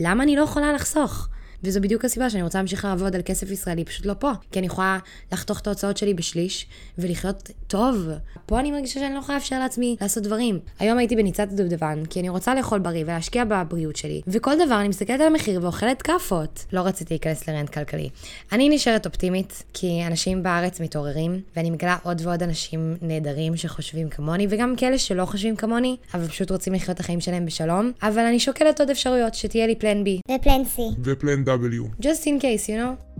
למה 0.00 0.22
אני 0.22 0.36
לא 0.36 0.42
יכולה 0.42 0.72
לחסוך? 0.72 1.28
וזו 1.64 1.80
בדיוק 1.80 2.04
הסיבה 2.04 2.30
שאני 2.30 2.42
רוצה 2.42 2.58
להמשיך 2.58 2.84
לעבוד 2.84 3.16
על 3.16 3.22
כסף 3.24 3.50
ישראלי, 3.50 3.84
פשוט 3.84 4.06
לא 4.06 4.14
פה. 4.18 4.30
כי 4.52 4.58
אני 4.58 4.66
יכולה 4.66 4.98
לחתוך 5.32 5.60
את 5.60 5.66
ההוצאות 5.66 5.96
שלי 5.96 6.14
בשליש, 6.14 6.66
ולחיות 6.98 7.50
טוב. 7.66 8.08
פה 8.46 8.60
אני 8.60 8.70
מרגישה 8.70 9.00
שאני 9.00 9.14
לא 9.14 9.18
יכולה 9.18 9.38
לאפשר 9.38 9.58
לעצמי 9.58 9.96
לעשות 10.00 10.22
דברים. 10.22 10.58
היום 10.78 10.98
הייתי 10.98 11.16
בניצת 11.16 11.48
הדובדבן, 11.52 12.02
כי 12.10 12.20
אני 12.20 12.28
רוצה 12.28 12.54
לאכול 12.54 12.78
בריא 12.78 13.04
ולהשקיע 13.04 13.44
בבריאות 13.44 13.96
שלי. 13.96 14.20
וכל 14.26 14.54
דבר 14.66 14.80
אני 14.80 14.88
מסתכלת 14.88 15.20
על 15.20 15.26
המחיר 15.26 15.62
ואוכלת 15.62 16.02
כאפות. 16.02 16.64
לא 16.72 16.80
רציתי 16.80 17.14
להיכנס 17.14 17.48
לרנט 17.48 17.68
כלכלי. 17.68 18.08
אני 18.52 18.68
נשארת 18.68 19.06
אופטימית, 19.06 19.62
כי 19.74 20.06
אנשים 20.06 20.42
בארץ 20.42 20.80
מתעוררים, 20.80 21.40
ואני 21.56 21.70
מגלה 21.70 21.96
עוד 22.02 22.22
ועוד 22.24 22.42
אנשים 22.42 22.96
נהדרים 23.02 23.56
שחושבים 23.56 24.08
כמוני, 24.08 24.46
וגם 24.50 24.76
כאלה 24.76 24.98
שלא 24.98 25.24
חושבים 25.24 25.56
כמוני, 25.56 25.96
אבל 26.14 26.28
פשוט 26.28 26.50
רוצים 26.50 26.72
לחיות 26.72 26.94
את 26.94 27.00
החיים 27.00 27.20
שלהם 27.20 27.46
בשלום. 27.46 27.92
אבל 28.02 28.22
אני 28.22 28.40
שוקלת 28.40 28.80
עוד 28.80 28.90
אפשרויות, 28.90 29.34
שתהיה 29.34 29.66
לי 29.66 29.74
פלן 29.74 30.04
בי. 30.04 30.20
ופלן 30.34 30.62
C. 30.76 30.80
ופלן 31.04 31.44
W. 31.50 31.82
just 32.00 32.26
in 32.26 32.40
case, 32.40 32.68
you 32.68 32.76
know? 32.76 33.10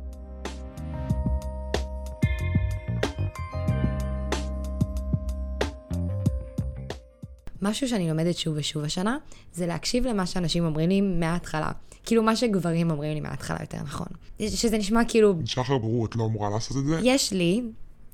משהו 7.62 7.88
שאני 7.88 8.08
לומדת 8.08 8.36
שוב 8.36 8.54
ושוב 8.56 8.84
השנה, 8.84 9.18
זה 9.52 9.66
להקשיב 9.66 10.06
למה 10.06 10.26
שאנשים 10.26 10.64
אומרים 10.64 10.88
לי 10.88 11.00
מההתחלה. 11.00 11.70
כאילו 12.04 12.22
מה 12.22 12.36
שגברים 12.36 12.90
אומרים 12.90 13.14
לי 13.14 13.20
מההתחלה 13.20 13.56
יותר 13.60 13.78
נכון. 13.82 14.06
שזה 14.40 14.78
נשמע 14.78 15.00
כאילו, 15.08 15.34
שחר 15.44 15.78
ברור, 15.78 16.06
את 16.06 16.16
לא 16.16 16.24
אמורה 16.24 16.50
לעשות 16.50 16.76
את 16.76 16.84
זה? 16.84 16.98
יש 17.02 17.32
לי, 17.32 17.62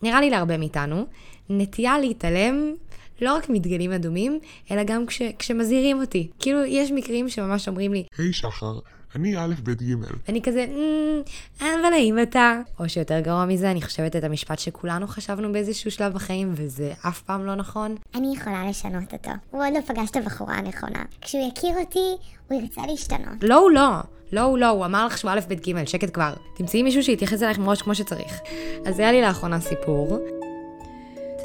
נראה 0.03 0.21
לי 0.21 0.31
להרבה 0.31 0.57
מאיתנו, 0.57 1.07
נטייה 1.51 1.99
להתעלם 1.99 2.75
לא 3.21 3.35
רק 3.35 3.49
מדגלים 3.49 3.93
אדומים, 3.93 4.41
אלא 4.71 4.83
גם 4.85 5.07
כש, 5.07 5.23
כשמזהירים 5.39 6.01
אותי. 6.01 6.31
כאילו, 6.39 6.65
יש 6.65 6.91
מקרים 6.91 7.29
שממש 7.29 7.69
אומרים 7.69 7.93
לי, 7.93 8.05
היי 8.19 8.33
שחר, 8.33 8.79
אני 9.17 9.37
א', 9.37 9.55
ב', 9.65 9.71
ג'. 9.71 9.95
אני 10.29 10.43
כזה, 10.43 10.67
"אמ, 10.69 11.23
אבל 11.61 11.93
האם 11.93 12.23
אתה... 12.23 12.61
או 12.81 12.89
שיותר 12.89 13.21
גרוע 13.21 13.45
מזה, 13.45 13.71
אני 13.71 13.83
חושבת 13.83 14.17
את 14.17 14.25
המשפט 14.25 14.59
שכולנו 14.59 15.07
חשבנו 15.07 15.53
באיזשהו 15.53 15.91
שלב 15.91 16.13
בחיים, 16.13 16.53
וזה 16.55 16.93
אף 17.09 17.23
פעם 17.23 17.47
לא 17.47 17.55
נכון. 17.55 17.95
אני 18.15 18.33
יכולה 18.37 18.69
לשנות 18.71 19.13
אותו. 19.13 19.31
הוא 19.51 19.65
עוד 19.65 19.75
לא 19.75 19.81
פגש 19.81 20.11
את 20.11 20.17
הבחורה 20.17 20.55
הנכונה. 20.55 21.05
כשהוא 21.21 21.49
יכיר 21.57 21.79
אותי, 21.79 22.17
הוא 22.49 22.61
ירצה 22.61 22.81
להשתנות. 22.87 23.43
לא, 23.43 23.59
הוא 23.59 23.71
לא. 23.71 23.91
לא, 24.33 24.41
הוא 24.41 24.59
לא, 24.59 24.69
הוא 24.69 24.85
אמר 24.85 25.07
לך 25.07 25.19
שהוא 25.19 25.31
א', 25.31 25.41
ב', 25.49 25.53
ג', 25.53 25.85
שקט 25.87 26.15
כבר. 26.15 26.35
תמצאי 26.57 26.83
מישהו 26.83 27.03
שיתייחס 27.03 27.43
אלייך 27.43 27.59
מראש 27.59 27.83
כמו 27.83 27.95
שצריך. 27.95 28.39
אז 28.87 28.99
היה 28.99 29.13
לי 29.13 29.23
לאחרונה 29.23 29.61
סיפור. 29.61 30.19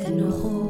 תנוחו, 0.05 0.60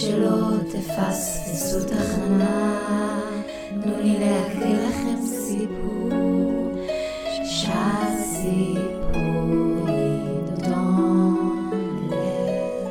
שלא 0.00 0.36
תפספסו 0.72 1.84
תחנה. 1.84 2.80
תנו 3.82 4.02
לי 4.02 4.18
להקריא 4.18 4.76
לכם 4.88 5.26
סיפור, 5.26 6.10
שעת 7.44 8.18
סיפור 8.18 9.88
עיתון 10.58 11.70
לב. 12.10 12.88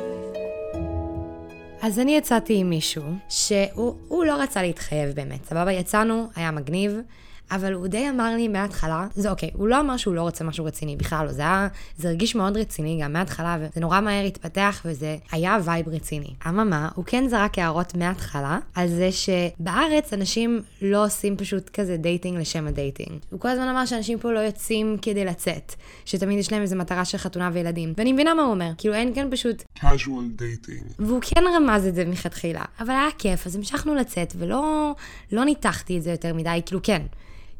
אז 1.82 1.98
אני 1.98 2.16
יצאתי 2.16 2.56
עם 2.56 2.70
מישהו 2.70 3.02
שהוא 3.28 3.94
הוא 4.08 4.24
לא 4.24 4.42
רצה 4.42 4.62
להתחייב 4.62 5.14
באמת, 5.14 5.44
סבבה? 5.44 5.72
יצאנו, 5.72 6.26
היה 6.36 6.50
מגניב, 6.50 7.00
אבל 7.50 7.72
הוא 7.72 7.86
די 7.86 8.10
אמר 8.10 8.34
לי 8.36 8.48
מההתחלה, 8.48 9.06
זה 9.14 9.30
אוקיי, 9.30 9.50
הוא 9.52 9.68
לא 9.68 9.80
אמר 9.80 9.96
שהוא 9.96 10.14
לא 10.14 10.22
רוצה 10.22 10.44
משהו 10.44 10.64
רציני, 10.64 10.96
בכלל 10.96 11.26
לא, 11.26 11.32
זה 11.32 11.42
היה, 11.42 11.68
זה 11.98 12.08
הרגיש 12.08 12.34
מאוד 12.34 12.56
רציני 12.56 13.00
גם 13.02 13.12
מההתחלה, 13.12 13.56
וזה 13.60 13.80
נורא 13.80 14.00
מהר 14.00 14.24
התפתח, 14.24 14.82
וזה 14.84 15.16
היה 15.32 15.58
vibe 15.64 15.88
רציני. 15.88 16.34
אממה, 16.48 16.88
הוא 16.94 17.04
כן 17.04 17.28
זרק 17.28 17.58
הערות 17.58 17.94
מההתחלה, 17.94 18.58
על 18.74 18.88
זה 18.88 19.08
שבארץ 19.12 20.12
אנשים 20.12 20.62
לא 20.82 21.04
עושים 21.04 21.36
פשוט 21.36 21.70
כזה 21.70 21.96
dating 21.96 22.38
לשם 22.38 22.66
ה 22.66 22.73
dating. 22.73 23.18
הוא 23.30 23.40
כל 23.40 23.48
הזמן 23.48 23.68
אמר 23.68 23.86
שאנשים 23.86 24.18
פה 24.18 24.32
לא 24.32 24.38
יוצאים 24.38 24.96
כדי 25.02 25.24
לצאת, 25.24 25.74
שתמיד 26.04 26.38
יש 26.38 26.52
להם 26.52 26.62
איזו 26.62 26.76
מטרה 26.76 27.04
של 27.04 27.18
חתונה 27.18 27.50
וילדים. 27.52 27.94
ואני 27.96 28.12
מבינה 28.12 28.34
מה 28.34 28.42
הוא 28.42 28.50
אומר, 28.50 28.70
כאילו 28.78 28.94
אין 28.94 29.14
כאן 29.14 29.28
פשוט 29.30 29.62
casual 29.78 30.40
dating. 30.40 30.92
והוא 30.98 31.20
כן 31.22 31.44
רמז 31.56 31.86
את 31.86 31.94
זה 31.94 32.04
מלכתחילה, 32.04 32.62
אבל 32.80 32.90
היה 32.90 33.08
כיף, 33.18 33.46
אז 33.46 33.56
המשכנו 33.56 33.94
לצאת, 33.94 34.32
ולא 34.38 34.94
לא 35.32 35.44
ניתחתי 35.44 35.98
את 35.98 36.02
זה 36.02 36.10
יותר 36.10 36.34
מדי, 36.34 36.60
כאילו 36.66 36.80
כן, 36.82 37.02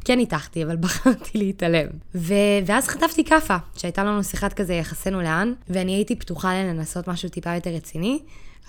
כן 0.07 0.17
ניתחתי, 0.17 0.65
אבל 0.65 0.77
בחרתי 0.87 1.39
להתעלם. 1.39 1.87
ו- 2.15 2.35
ואז 2.67 2.89
חטפתי 2.89 3.25
כאפה, 3.25 3.57
שהייתה 3.77 4.05
לנו 4.05 4.25
שיחת 4.25 4.53
כזה 4.53 4.75
יחסינו 4.75 5.23
לאן, 5.23 5.53
ואני 5.69 5.95
הייתי 5.95 6.17
פתוחה 6.17 6.55
לנסות 6.55 7.09
משהו 7.09 7.29
טיפה 7.29 7.55
יותר 7.55 7.71
רציני. 7.71 8.19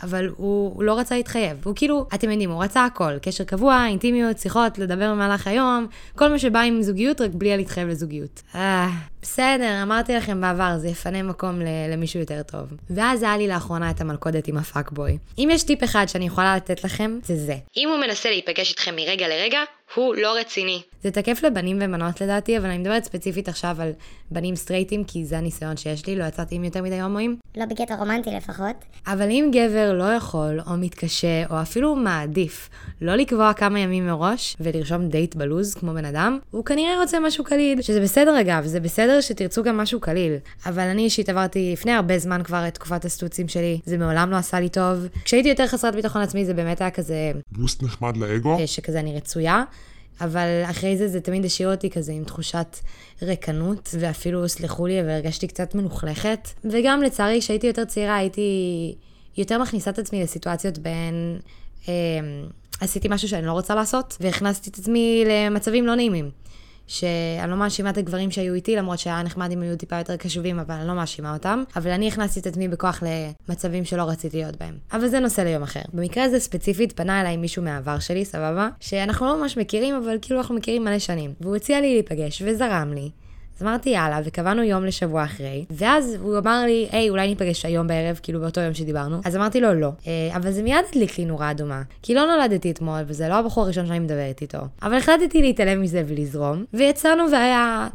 אבל 0.03 0.27
הוא, 0.37 0.73
הוא 0.75 0.83
לא 0.83 0.99
רצה 0.99 1.15
להתחייב. 1.15 1.57
הוא 1.63 1.73
כאילו, 1.75 2.07
אתם 2.13 2.29
יודעים, 2.29 2.51
הוא 2.51 2.63
רצה 2.63 2.85
הכל. 2.85 3.19
קשר 3.21 3.43
קבוע, 3.43 3.85
אינטימיות, 3.87 4.37
שיחות, 4.37 4.77
לדבר 4.77 5.11
במהלך 5.11 5.47
היום, 5.47 5.87
כל 6.15 6.27
מה 6.27 6.39
שבא 6.39 6.59
עם 6.59 6.81
זוגיות, 6.81 7.21
רק 7.21 7.31
בלי 7.33 7.57
להתחייב 7.57 7.87
לזוגיות. 7.87 8.41
אה, 8.55 8.89
בסדר, 9.21 9.79
אמרתי 9.83 10.15
לכם 10.15 10.41
בעבר, 10.41 10.77
זה 10.77 10.87
יפנה 10.87 11.23
מקום 11.23 11.59
למישהו 11.91 12.19
יותר 12.19 12.43
טוב. 12.43 12.73
ואז 12.89 13.23
היה 13.23 13.37
לי 13.37 13.47
לאחרונה 13.47 13.89
את 13.89 14.01
המלכודת 14.01 14.47
עם 14.47 14.57
הפאקבוי. 14.57 15.17
אם 15.37 15.49
יש 15.51 15.63
טיפ 15.63 15.83
אחד 15.83 16.05
שאני 16.09 16.25
יכולה 16.25 16.55
לתת 16.55 16.83
לכם, 16.83 17.19
זה 17.23 17.35
זה. 17.35 17.55
אם 17.77 17.89
הוא 17.89 17.97
מנסה 17.97 18.29
להיפגש 18.29 18.71
איתכם 18.71 18.95
מרגע 18.95 19.27
לרגע, 19.27 19.59
הוא 19.95 20.15
לא 20.15 20.37
רציני. 20.39 20.81
זה 21.03 21.11
תקף 21.11 21.43
לבנים 21.43 21.77
ובנות 21.81 22.21
לדעתי, 22.21 22.57
אבל 22.57 22.65
אני 22.65 22.77
מדברת 22.77 23.03
ספציפית 23.03 23.49
עכשיו 23.49 23.75
על 23.79 23.91
בנים 24.31 24.55
סטרייטים, 24.55 25.03
כי 25.03 25.25
זה 25.25 25.37
הניסיון 25.37 25.77
שיש 25.77 26.05
לי, 26.07 26.15
לא 26.15 26.23
יצאתי 26.23 26.55
עם 26.55 26.63
יותר 26.63 26.81
מדי 26.81 27.01
הומואים. 27.01 27.37
לא 27.57 27.65
בקטע 27.65 27.95
רומנטי 27.95 28.29
לפחות. 28.29 28.75
אבל 29.07 29.29
אם 29.29 29.51
גבר 29.53 29.93
לא 29.93 30.03
יכול, 30.03 30.59
או 30.67 30.77
מתקשה, 30.77 31.45
או 31.49 31.61
אפילו 31.61 31.95
מעדיף 31.95 32.69
לא 33.01 33.15
לקבוע 33.15 33.53
כמה 33.53 33.79
ימים 33.79 34.07
מראש 34.07 34.57
ולרשום 34.59 35.07
דייט 35.07 35.35
בלוז 35.35 35.73
כמו 35.73 35.93
בן 35.93 36.05
אדם, 36.05 36.39
הוא 36.51 36.65
כנראה 36.65 37.01
רוצה 37.01 37.19
משהו 37.19 37.43
קליל, 37.43 37.81
שזה 37.81 38.01
בסדר 38.01 38.41
אגב, 38.41 38.65
זה 38.65 38.79
בסדר 38.79 39.21
שתרצו 39.21 39.63
גם 39.63 39.77
משהו 39.77 39.99
קליל. 39.99 40.33
אבל 40.65 40.83
אני 40.83 41.03
אישית 41.03 41.29
עברתי 41.29 41.69
לפני 41.73 41.91
הרבה 41.91 42.19
זמן 42.19 42.43
כבר 42.43 42.67
את 42.67 42.73
תקופת 42.73 43.05
הסטוצים 43.05 43.47
שלי, 43.47 43.79
זה 43.85 43.97
מעולם 43.97 44.31
לא 44.31 44.35
עשה 44.35 44.59
לי 44.59 44.69
טוב. 44.69 45.07
כשהייתי 45.25 45.49
יותר 45.49 45.67
חסרת 45.67 45.95
ביטחון 45.95 46.21
עצמי 46.21 46.45
זה 46.45 46.53
באמת 46.53 46.81
היה 46.81 46.91
כזה, 46.91 47.31
בוסט 47.51 47.83
נחמד 47.83 48.17
לאגו. 48.17 48.59
אה, 48.59 48.67
שכזה 48.67 48.99
אני 48.99 49.15
רצויה. 49.15 49.63
אבל 50.21 50.63
אחרי 50.65 50.97
זה 50.97 51.07
זה 51.07 51.21
תמיד 51.21 51.45
השאיר 51.45 51.71
אותי 51.71 51.89
כזה 51.89 52.11
עם 52.11 52.23
תחושת 52.23 52.77
ריקנות, 53.21 53.95
ואפילו 53.99 54.49
סלחו 54.49 54.87
לי, 54.87 55.01
והרגשתי 55.01 55.47
קצת 55.47 55.75
מלוכלכת. 55.75 56.49
וגם 56.65 57.01
לצערי, 57.01 57.39
כשהייתי 57.41 57.67
יותר 57.67 57.85
צעירה, 57.85 58.15
הייתי 58.15 58.95
יותר 59.37 59.61
מכניסה 59.61 59.91
את 59.91 59.99
עצמי 59.99 60.23
לסיטואציות 60.23 60.77
בהן 60.77 61.39
אה, 61.87 61.93
עשיתי 62.81 63.07
משהו 63.11 63.29
שאני 63.29 63.45
לא 63.45 63.51
רוצה 63.51 63.75
לעשות, 63.75 64.17
והכנסתי 64.21 64.69
את 64.69 64.77
עצמי 64.77 65.23
למצבים 65.27 65.87
לא 65.87 65.95
נעימים. 65.95 66.29
שאני 66.87 67.51
לא 67.51 67.57
מאשימה 67.57 67.89
את 67.89 67.97
הגברים 67.97 68.31
שהיו 68.31 68.53
איתי, 68.53 68.75
למרות 68.75 68.99
שהיה 68.99 69.23
נחמד 69.23 69.51
אם 69.51 69.61
היו 69.61 69.77
טיפה 69.77 69.97
יותר 69.97 70.15
קשובים, 70.15 70.59
אבל 70.59 70.75
אני 70.75 70.87
לא 70.87 70.93
מאשימה 70.93 71.33
אותם. 71.33 71.63
אבל 71.75 71.91
אני 71.91 72.07
הכנסתי 72.07 72.39
את 72.39 72.47
עצמי 72.47 72.67
בכוח 72.67 73.03
למצבים 73.49 73.85
שלא 73.85 74.03
רציתי 74.03 74.37
להיות 74.37 74.55
בהם. 74.55 74.77
אבל 74.93 75.07
זה 75.07 75.19
נושא 75.19 75.41
ליום 75.41 75.63
אחר. 75.63 75.81
במקרה 75.93 76.23
הזה 76.23 76.39
ספציפית 76.39 76.91
פנה 76.91 77.21
אליי 77.21 77.37
מישהו 77.37 77.63
מהעבר 77.63 77.99
שלי, 77.99 78.25
סבבה? 78.25 78.69
שאנחנו 78.79 79.25
לא 79.25 79.41
ממש 79.41 79.57
מכירים, 79.57 79.95
אבל 79.95 80.17
כאילו 80.21 80.39
אנחנו 80.39 80.55
מכירים 80.55 80.83
מלא 80.83 80.99
שנים. 80.99 81.33
והוא 81.41 81.55
הציע 81.55 81.81
לי 81.81 81.93
להיפגש, 81.93 82.41
וזרם 82.45 82.93
לי. 82.93 83.09
אז 83.57 83.63
אמרתי 83.63 83.89
יאללה, 83.89 84.19
וקבענו 84.23 84.63
יום 84.63 84.85
לשבוע 84.85 85.23
אחרי, 85.23 85.65
ואז 85.71 86.17
הוא 86.21 86.37
אמר 86.37 86.63
לי, 86.65 86.87
היי, 86.91 87.09
אולי 87.09 87.27
ניפגש 87.27 87.65
היום 87.65 87.87
בערב, 87.87 88.19
כאילו 88.23 88.39
באותו 88.39 88.61
יום 88.61 88.73
שדיברנו. 88.73 89.21
אז 89.25 89.35
אמרתי 89.35 89.61
לו, 89.61 89.73
לא. 89.73 89.91
אה, 90.07 90.35
אבל 90.35 90.51
זה 90.51 90.63
מיד 90.63 90.85
הדליק 90.89 91.17
לי 91.17 91.25
נורה 91.25 91.51
אדומה. 91.51 91.81
כי 92.01 92.13
לא 92.13 92.25
נולדתי 92.25 92.71
אתמול, 92.71 92.99
וזה 93.07 93.27
לא 93.27 93.33
הבחור 93.33 93.63
הראשון 93.63 93.85
שאני 93.85 93.99
מדברת 93.99 94.41
איתו. 94.41 94.59
אבל 94.81 94.97
החלטתי 94.97 95.41
להתעלם 95.41 95.81
מזה 95.81 96.03
ולזרום, 96.07 96.65
ויצאנו 96.73 97.23
והיה... 97.31 97.87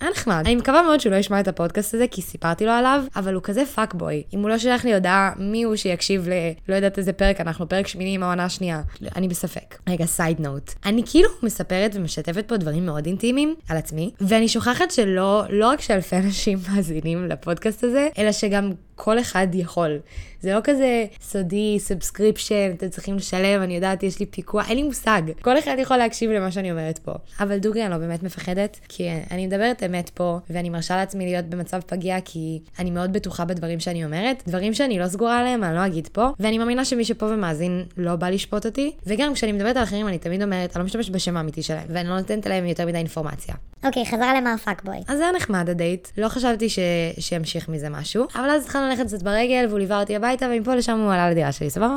היה 0.00 0.10
נחמד. 0.10 0.42
אני 0.46 0.56
מקווה 0.56 0.82
מאוד 0.82 1.00
שהוא 1.00 1.12
לא 1.12 1.16
ישמע 1.16 1.40
את 1.40 1.48
הפודקאסט 1.48 1.94
הזה, 1.94 2.06
כי 2.10 2.22
סיפרתי 2.22 2.66
לו 2.66 2.72
עליו, 2.72 3.04
אבל 3.16 3.34
הוא 3.34 3.42
כזה 3.42 3.66
fuck 3.66 3.94
boy. 3.94 4.22
אם 4.34 4.40
הוא 4.40 4.50
לא 4.50 4.58
שלח 4.58 4.84
לי 4.84 4.94
הודעה 4.94 5.32
מי 5.36 5.62
הוא 5.62 5.76
שיקשיב 5.76 6.28
ל... 6.28 6.32
לא 6.68 6.74
יודעת 6.74 6.98
איזה 6.98 7.12
פרק 7.12 7.40
אנחנו, 7.40 7.68
פרק 7.68 7.86
שמיני 7.86 8.14
עם 8.14 8.22
העונה 8.22 8.44
השנייה. 8.44 8.82
אני 9.16 9.28
בספק. 9.28 9.78
רגע, 9.88 10.06
side 10.06 10.40
note. 10.40 10.72
אני 10.86 11.02
כאילו 11.06 11.28
מספרת 11.42 11.90
ומשתפת 11.94 12.44
פה 12.48 12.56
דברים 12.56 12.86
מאוד 12.86 13.06
אינטימיים 13.06 13.54
על 13.68 13.76
עצמי, 13.76 14.10
ואני 14.20 14.48
שוכחת 14.48 14.90
שלא, 14.90 15.44
לא 15.50 15.66
רק 15.68 15.80
שאלפי 15.80 16.16
אנשים 16.16 16.58
מאזינים 16.68 17.28
לפודקאסט 17.28 17.84
הזה, 17.84 18.08
אלא 18.18 18.32
שגם 18.32 18.72
כל 18.98 19.20
אחד 19.20 19.46
יכול. 19.52 19.98
זה 20.40 20.54
לא 20.54 20.60
כזה 20.64 21.04
סודי, 21.20 21.76
subscription, 21.78 22.70
אתם 22.76 22.88
צריכים 22.88 23.16
לשלם, 23.16 23.62
אני 23.62 23.74
יודעת, 23.74 24.02
יש 24.02 24.20
לי 24.20 24.26
פיקוח, 24.26 24.68
אין 24.68 24.76
לי 24.76 24.82
מושג. 24.82 25.22
כל 25.40 25.58
אחד 25.58 25.76
יכול 25.78 25.96
להקשיב 25.96 26.30
למה 26.30 26.50
שאני 26.50 26.70
אומרת 26.70 26.98
פה. 26.98 27.12
אבל 27.40 27.58
דוגרי, 27.58 27.82
אני 27.82 27.90
לא 27.90 27.98
באמת 27.98 28.22
מפחדת, 28.22 28.80
כי 28.88 29.08
אני 29.30 29.46
מדברת 29.46 29.82
אמת 29.88 30.10
פה, 30.10 30.38
ואני 30.50 30.70
מרשה 30.70 30.96
לעצמי 30.96 31.24
להיות 31.24 31.44
במצב 31.44 31.80
פגיע, 31.86 32.20
כי 32.24 32.60
אני 32.78 32.90
מאוד 32.90 33.12
בטוחה 33.12 33.44
בדברים 33.44 33.80
שאני 33.80 34.04
אומרת. 34.04 34.42
דברים 34.46 34.74
שאני 34.74 34.98
לא 34.98 35.06
סגורה 35.06 35.38
עליהם, 35.38 35.64
אני 35.64 35.74
לא 35.74 35.86
אגיד 35.86 36.08
פה, 36.12 36.28
ואני 36.40 36.58
מאמינה 36.58 36.84
שמי 36.84 37.04
שפה 37.04 37.26
ומאזין 37.26 37.84
לא 37.96 38.16
בא 38.16 38.28
לשפוט 38.28 38.66
אותי. 38.66 38.92
וגם 39.06 39.34
כשאני 39.34 39.52
מדברת 39.52 39.76
על 39.76 39.82
אחרים, 39.82 40.08
אני 40.08 40.18
תמיד 40.18 40.42
אומרת, 40.42 40.76
אני 40.76 40.80
לא 40.80 40.86
משתמשת 40.86 41.10
בשם 41.10 41.36
האמיתי 41.36 41.62
שלהם, 41.62 41.86
ואני 41.88 42.08
לא 42.08 42.16
נותנת 42.16 42.46
להם 42.46 42.66
יותר 42.66 42.86
מדי 42.86 42.98
אינפורמציה. 42.98 43.54
אוקיי, 43.84 44.06
חזרה 44.06 44.40
למר 44.40 44.56
פאקבוי. 44.56 44.96
אז 45.08 45.18
זה 45.18 45.22
היה 45.22 45.32
נחמד 45.32 45.70
הדייט, 45.70 46.08
לא 46.18 46.28
חשבתי 46.28 46.68
ש... 46.68 46.78
שימשיך 47.18 47.68
מזה 47.68 47.88
משהו, 47.88 48.26
אבל 48.34 48.50
אז 48.50 48.64
התחלנו 48.64 48.88
ללכת 48.88 49.06
קצת 49.06 49.22
ברגל, 49.22 49.66
והוא 49.68 49.78
ליווה 49.78 50.00
אותי 50.00 50.16
הביתה, 50.16 50.46
ומפה 50.50 50.74
לשם 50.74 50.98
הוא 50.98 51.12
עלה 51.12 51.30
לדירה 51.30 51.52
שלי, 51.52 51.70
סבבה? 51.70 51.96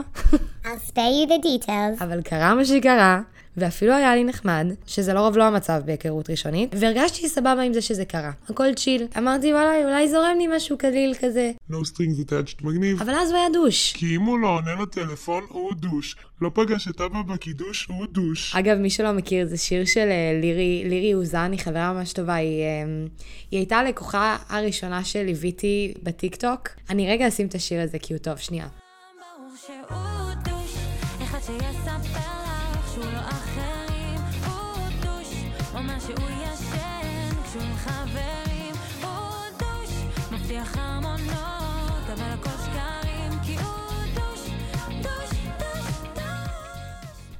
I'll 0.63 0.67
spare 0.89 0.95
you 0.95 1.29
the 1.29 1.45
details. 1.45 2.03
אבל 2.03 2.21
קרה 2.21 2.55
מה 2.55 2.65
שקרה, 2.65 3.21
ואפילו 3.57 3.93
היה 3.93 4.15
לי 4.15 4.23
נחמד, 4.23 4.67
שזה 4.87 5.13
לרוב 5.13 5.37
לא 5.37 5.43
המצב 5.43 5.81
בהיכרות 5.85 6.29
ראשונית, 6.29 6.75
והרגשתי 6.79 7.29
סבבה 7.29 7.61
עם 7.61 7.73
זה 7.73 7.81
שזה 7.81 8.05
קרה. 8.05 8.31
הכל 8.49 8.73
צ'יל. 8.73 9.07
אמרתי, 9.17 9.53
וואלה, 9.53 9.85
אולי 9.85 10.09
זורם 10.09 10.35
לי 10.37 10.47
משהו 10.55 10.77
קליל 10.77 11.13
כזה. 11.21 11.51
No 11.71 11.73
strings 11.73 12.29
attached 12.29 12.65
מגניב. 12.65 13.01
אבל 13.01 13.13
אז 13.13 13.31
הוא 13.31 13.37
היה 13.37 13.49
דוש. 13.53 13.93
כי 13.93 14.15
אם 14.15 14.21
הוא 14.21 14.39
לא 14.39 14.47
עונה 14.47 14.73
לטלפון, 14.81 15.43
הוא 15.49 15.73
דוש. 15.73 16.15
לא 16.41 16.51
פגש 16.53 16.87
את 16.87 17.01
אבא 17.01 17.21
בקידוש, 17.21 17.87
הוא 17.89 18.05
דוש. 18.11 18.55
אגב, 18.55 18.77
מי 18.77 18.89
שלא 18.89 19.11
מכיר, 19.11 19.47
זה 19.47 19.57
שיר 19.57 19.85
של 19.85 20.07
אה, 20.09 20.39
לירי, 20.41 20.83
לירי 20.89 21.13
אוזן, 21.13 21.51
היא 21.51 21.59
חברה 21.59 21.93
ממש 21.93 22.13
טובה, 22.13 22.35
היא, 22.35 22.61
אה, 22.63 22.83
היא 23.51 23.59
הייתה 23.59 23.77
הלקוחה 23.77 24.37
הראשונה 24.49 25.03
שליוויתי 25.03 25.93
בטיקטוק. 26.03 26.69
אני 26.89 27.11
רגע 27.11 27.27
אשים 27.27 27.47
את 27.47 27.55
השיר 27.55 27.81
הזה 27.81 27.99
כי 27.99 28.13
הוא 28.13 28.19
טוב, 28.19 28.37
שנייה. 28.37 28.67
ברור 28.67 29.51
שהוא 29.65 30.10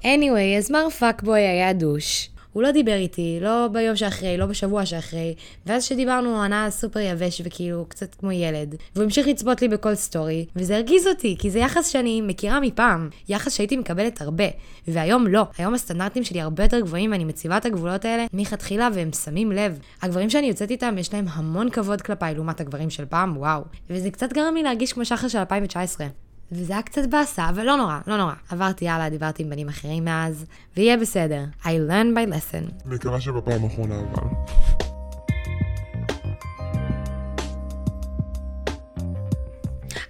anyway, 0.04 0.58
אז 0.58 0.72
מר 0.72 0.90
fuckboy 0.90 1.40
היה 1.40 1.74
douche. 1.74 2.30
הוא 2.54 2.64
לא 2.64 2.72
דיבר 2.72 2.96
איתי, 2.96 3.38
לא 3.42 3.68
ביום 3.72 3.96
שאחרי, 3.96 4.38
לא 4.38 4.46
בשבוע 4.46 4.86
שאחרי, 4.86 5.36
ואז 5.66 5.86
כשדיברנו 5.86 6.30
הוא 6.30 6.44
ענה 6.44 6.72
סופר 6.72 7.00
יבש 7.00 7.42
וכאילו 7.46 7.86
קצת 7.90 8.16
כמו 8.16 8.32
ילד. 8.32 8.76
והוא 8.96 9.04
המשיך 9.04 9.28
לצפות 9.28 9.62
לי 9.62 9.68
בכל 9.68 9.96
סטורי, 9.96 10.46
וזה 10.56 10.76
הרגיז 10.76 11.08
אותי, 11.08 11.36
כי 11.40 11.50
זה 11.50 11.60
יחס 11.60 11.88
שאני 11.88 12.22
מכירה 12.22 12.60
מפעם, 12.60 13.10
יחס 13.30 13.56
שהייתי 13.56 13.78
מקבלת 13.78 14.22
הרבה, 14.22 14.44
והיום 14.88 15.28
לא. 15.28 15.44
היום 15.58 15.74
הסטנדרטים 15.74 16.24
שלי 16.24 16.42
הרבה 16.42 16.64
יותר 16.64 16.80
גבוהים 16.80 17.12
ואני 17.12 17.26
מציבה 17.26 17.58
את 17.58 17.66
הגבולות 17.66 18.06
האלה 18.06 18.26
מלכתחילה 18.34 18.90
והם 18.94 19.12
שמים 19.14 19.52
לב. 19.52 19.80
הגברים 20.02 20.30
שאני 20.30 20.48
יוצאת 20.48 20.72
איתם 20.72 20.98
יש 20.98 21.14
להם 21.14 21.26
המון 21.30 21.70
כבוד 21.70 22.02
כלפיי 22.02 22.36
לעומת 22.36 22.62
הגברים 22.62 22.90
של 22.90 23.06
פעם, 23.06 23.38
וואו. 23.38 23.62
וזה 23.90 24.12
קצת 24.12 24.34
גרם 24.34 24.56
לי 24.56 24.64
להרגיש 24.64 24.94
כמו 24.94 25.06
שחר 25.06 25.28
של 25.28 25.38
2019. 25.38 26.08
וזה 26.52 26.74
היה 26.74 26.82
קצת 26.82 27.02
באסה, 27.10 27.50
אבל 27.50 27.64
לא 27.64 27.76
נורא, 27.76 28.00
לא 28.08 28.18
נורא. 28.18 28.34
עברתי 28.50 28.90
הלאה, 28.90 29.10
דיברתי 29.10 29.44
עם 29.44 29.50
בנים 29.50 29.70
אחרים 29.70 30.06
מאז, 30.06 30.46
ויהיה 30.78 30.98
בסדר. 30.98 31.44
I 31.64 31.68
learn 31.68 32.16
by 32.16 32.34
lesson. 32.34 32.72
מקווה 32.86 33.22
שבפעם 33.22 33.64
האחרונה 33.64 33.96
אבל. 34.00 34.28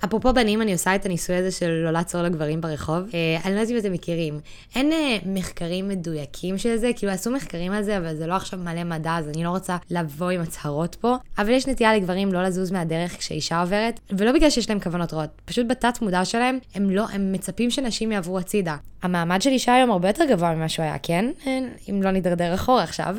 אפרופו 0.06 0.34
בנים, 0.34 0.62
אני 0.62 0.74
עושה 0.74 0.96
את 0.96 1.06
הניסוי 1.06 1.36
הזה 1.36 1.52
של 1.52 1.70
לא 1.70 1.92
לעצור 1.92 2.22
לגברים 2.22 2.62
ברחוב. 2.62 3.04
אה, 3.14 3.38
אני 3.46 3.56
לא 3.56 3.60
יודעת 3.60 3.72
אם 3.72 3.78
אתם 3.78 3.94
מכירים. 3.94 4.40
אין 4.76 4.92
אה, 4.92 5.18
מחקרים 5.26 5.88
מדויקים 5.88 6.58
של 6.58 6.78
זה, 6.78 6.92
כאילו 6.96 7.12
עשו 7.12 7.32
מחקרים 7.32 7.72
על 7.72 7.84
זה, 7.84 7.98
אבל 7.98 8.16
זה 8.16 8.28
לא 8.28 8.34
עכשיו 8.34 8.60
מלא 8.60 8.84
מדע, 8.84 9.18
אז 9.18 9.30
אני 9.30 9.44
לא 9.44 9.50
רוצה 9.50 9.78
לבוא 9.92 10.30
עם 10.30 10.42
הצהרות 10.42 10.96
פה. 10.96 11.16
אבל 11.38 11.50
יש 11.50 11.68
נטייה 11.68 11.96
לגברים 11.96 12.34
לא 12.34 12.44
לזוז 12.44 12.72
מהדרך 12.72 13.18
כשאישה 13.18 13.62
עוברת, 13.62 14.00
ולא 14.12 14.32
בגלל 14.32 14.50
שיש 14.50 14.70
להם 14.70 14.80
כוונות 14.80 15.14
רעות, 15.14 15.30
פשוט 15.46 15.66
בתת 15.70 16.02
מודע 16.02 16.26
שלהם, 16.26 16.60
הם 16.76 16.90
לא, 16.90 17.06
הם 17.14 17.32
מצפים 17.32 17.72
שנשים 17.72 18.12
יעברו 18.12 18.40
הצידה. 18.40 18.76
המעמד 19.04 19.42
של 19.42 19.50
אישה 19.50 19.76
היום 19.76 19.92
הרבה 19.92 20.10
יותר 20.10 20.26
גבוה 20.30 20.56
ממה 20.56 20.70
שהוא 20.70 20.84
היה, 20.84 20.98
כן? 20.98 21.32
אה, 21.48 21.60
אם 21.90 22.04
לא 22.04 22.12
נידרדר 22.12 22.54
אחורה 22.56 22.84
עכשיו. 22.84 23.16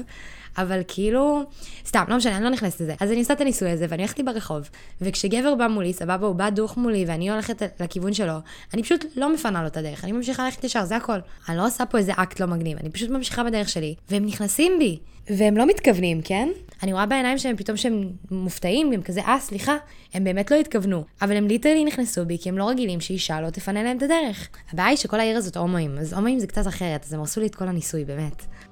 אבל 0.58 0.80
כאילו, 0.88 1.42
סתם, 1.86 2.04
לא 2.08 2.16
משנה, 2.16 2.36
אני 2.36 2.44
לא 2.44 2.50
נכנסת 2.50 2.80
לזה. 2.80 2.94
אז 3.00 3.10
אני 3.10 3.18
עושה 3.18 3.34
את 3.34 3.40
הניסוי 3.40 3.70
הזה, 3.70 3.86
ואני 3.88 4.02
הולכת 4.02 4.18
לי 4.18 4.24
ברחוב, 4.24 4.68
וכשגבר 5.00 5.54
בא 5.54 5.68
מולי, 5.68 5.92
סבבה, 5.92 6.26
הוא 6.26 6.34
בא 6.34 6.50
דוך 6.50 6.76
מולי, 6.76 7.04
ואני 7.08 7.30
הולכת 7.30 7.62
לכיוון 7.80 8.12
שלו, 8.12 8.34
אני 8.74 8.82
פשוט 8.82 9.04
לא 9.16 9.34
מפנה 9.34 9.62
לו 9.62 9.66
את 9.66 9.76
הדרך, 9.76 10.04
אני 10.04 10.12
ממשיכה 10.12 10.44
ללכת 10.44 10.64
ישר, 10.64 10.84
זה 10.84 10.96
הכל. 10.96 11.18
אני 11.48 11.56
לא 11.56 11.66
עושה 11.66 11.86
פה 11.86 11.98
איזה 11.98 12.12
אקט 12.16 12.40
לא 12.40 12.46
מגניב, 12.46 12.78
אני 12.78 12.90
פשוט 12.90 13.10
ממשיכה 13.10 13.44
בדרך 13.44 13.68
שלי, 13.68 13.94
והם 14.10 14.26
נכנסים 14.26 14.72
בי, 14.78 14.98
והם 15.30 15.56
לא 15.56 15.66
מתכוונים, 15.66 16.22
כן? 16.22 16.48
אני 16.82 16.92
רואה 16.92 17.06
בעיניים 17.06 17.38
שלהם 17.38 17.56
פתאום 17.56 17.76
שהם 17.76 18.10
מופתעים, 18.30 18.92
הם 18.92 19.02
כזה, 19.02 19.20
אה, 19.20 19.40
סליחה, 19.40 19.76
הם 20.14 20.24
באמת 20.24 20.50
לא 20.50 20.56
התכוונו. 20.56 21.04
אבל 21.22 21.36
הם 21.36 21.48
literally 21.48 21.84
נכנסו 21.84 22.26
בי, 22.26 22.38
כי 22.38 22.48
הם 22.48 22.58
לא 22.58 22.68
רגילים 22.68 23.00
שאישה 23.00 23.40
לא 23.40 23.50
תפנה 23.50 23.82
להם 23.82 23.96
את 23.96 24.02
הדרך. 24.02 24.48
הבעיה 24.72 24.88
היא 24.88 24.96
שכל 24.96 25.20
העיר 25.20 25.36
הזאת 25.36 25.56
הומואים, 25.56 25.98
אז 25.98 26.12
הומואים 26.12 26.38
זה 26.38 26.46
קצת 26.46 26.66
אחרת, 26.66 27.04
אז 27.04 27.12
הם 27.12 27.20
הרסו 27.20 27.40
לי 27.40 27.46
את 27.46 27.54
כל 27.54 27.68
הניסוי, 27.68 28.04
באמת. 28.04 28.71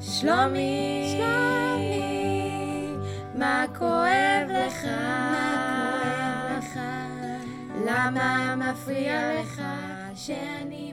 שלומי, 0.00 1.16
שלומי, 1.16 2.92
מה 3.34 3.64
כואב 3.78 4.48
לך? 4.48 4.84
מה 4.84 6.00
כואב 6.02 6.58
לך? 6.58 6.80
למה 7.86 8.56
מפריע 8.56 9.40
לך 9.40 9.62
שאני 10.14 10.92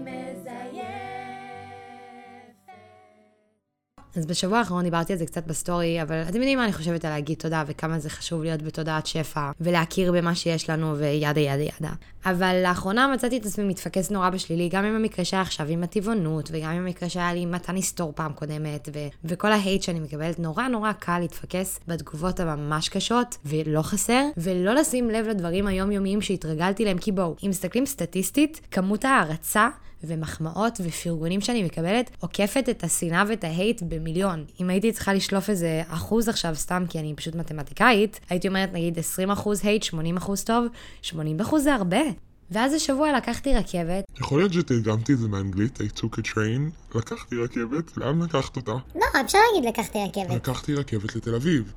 אז 4.16 4.26
בשבוע 4.26 4.58
האחרון 4.58 4.84
דיברתי 4.84 5.14
על 5.14 5.20
זה 5.20 5.26
קצת 5.26 5.48
בסטורי, 5.48 6.02
אבל 6.02 6.22
אתם 6.22 6.36
יודעים 6.36 6.58
מה 6.58 6.64
אני 6.64 6.74
חושבת 6.74 7.06
על 7.06 7.12
להגיד 7.12 7.38
תודה 7.38 7.64
וכמה 7.68 8.00
זה 8.00 8.10
חשוב 8.10 8.44
להיות 8.44 8.62
בתודעת 8.62 9.06
שפע 9.06 9.52
ולהכיר 9.62 10.12
במה 10.12 10.36
שיש 10.36 10.70
לנו 10.70 10.98
ו 10.98 11.06
yada 11.06 11.40
yada 11.42 11.64
yada. 11.64 11.94
אבל 12.26 12.62
לאחרונה 12.64 13.08
מצאתי 13.14 13.38
את 13.38 13.46
עצמי 13.46 13.64
מתפקס 13.66 14.12
נורא 14.12 14.30
בשלילי, 14.30 14.70
גם 14.70 14.86
עם 14.86 14.96
המקרה 14.96 15.26
שהיה 15.26 15.42
עכשיו 15.42 15.68
עם 15.70 15.84
הטבעונות, 15.84 16.50
וגם 16.52 16.72
עם 16.72 16.86
המקרה 16.86 17.10
שהיה 17.10 17.34
לי 17.34 17.40
עם 17.40 17.52
מתן 17.52 17.76
היסטור 17.76 18.12
פעם 18.16 18.34
קודמת, 18.34 18.90
ו- 18.94 19.08
וכל 19.26 19.52
ה 19.52 19.58
hate 19.58 19.82
שאני 19.82 20.00
מקבלת, 20.00 20.40
נורא 20.40 20.68
נורא 20.68 20.92
קל 20.92 21.20
להתפקס 21.20 21.80
בתגובות 21.88 22.40
הממש 22.40 22.90
קשות, 22.90 23.38
ולא 23.46 23.82
חסר, 23.82 24.24
ולא 24.38 24.74
לשים 24.74 25.10
לב 25.10 25.28
לדברים 25.28 25.68
היומיומיים 25.68 26.22
שהתרגלתי 26.22 26.86
להם, 26.86 26.98
כי 26.98 27.12
בואו, 27.12 27.36
אם 27.44 27.50
מסתכלים 27.50 27.86
סטטיסטית, 27.86 28.62
כמות 28.72 29.06
ההערצה 29.06 29.70
ומחמאות 30.08 30.82
ופרגונים 30.84 31.42
שאני 31.42 31.64
מקבלת, 31.64 32.12
עוקפת 32.20 32.70
את 32.70 32.84
השנאה 32.84 33.24
ואת 33.28 33.44
ההייט 33.44 33.82
במיליון. 33.82 34.46
אם 34.62 34.70
הייתי 34.70 34.92
צריכה 34.92 35.14
לשלוף 35.14 35.50
איזה 35.50 35.82
אחוז 35.88 36.30
עכשיו 36.30 36.56
סתם, 36.56 36.84
כי 36.90 37.00
אני 37.00 37.14
פשוט 37.16 37.36
מתמטיקאית, 37.36 38.20
הייתי 38.30 38.48
אומרת 38.48 38.74
נגיד 38.74 39.00
20 39.00 39.32
אחוז 39.32 39.66
הייט, 39.66 39.84
80 39.84 40.18
אחוז 40.18 40.44
טוב, 40.44 40.66
80 41.02 41.40
אחוז 41.40 41.64
זה 41.64 41.74
הרבה. 41.74 42.25
ואז 42.52 42.74
השבוע 42.74 43.18
לקחתי 43.18 43.56
רכבת, 43.56 44.04
יכול 44.20 44.40
להיות 44.40 44.54
שתרגמתי 44.54 45.14
את 45.14 45.18
זה 45.18 45.28
מאנגלית, 45.28 45.80
I 45.82 46.00
took 46.00 46.20
a 46.20 46.22
train, 46.22 46.96
לקחתי 46.96 47.36
רכבת, 47.36 47.98
לאן 47.98 48.22
לקחת 48.22 48.56
אותה? 48.56 48.72
לא, 48.72 49.06
אפשר 49.26 49.38
להגיד 49.54 49.70
לקחתי 49.70 50.00
רכבת. 50.04 50.36
לקחתי 50.36 50.74
רכבת 50.74 51.16
לתל 51.16 51.36
אביב. 51.36 51.74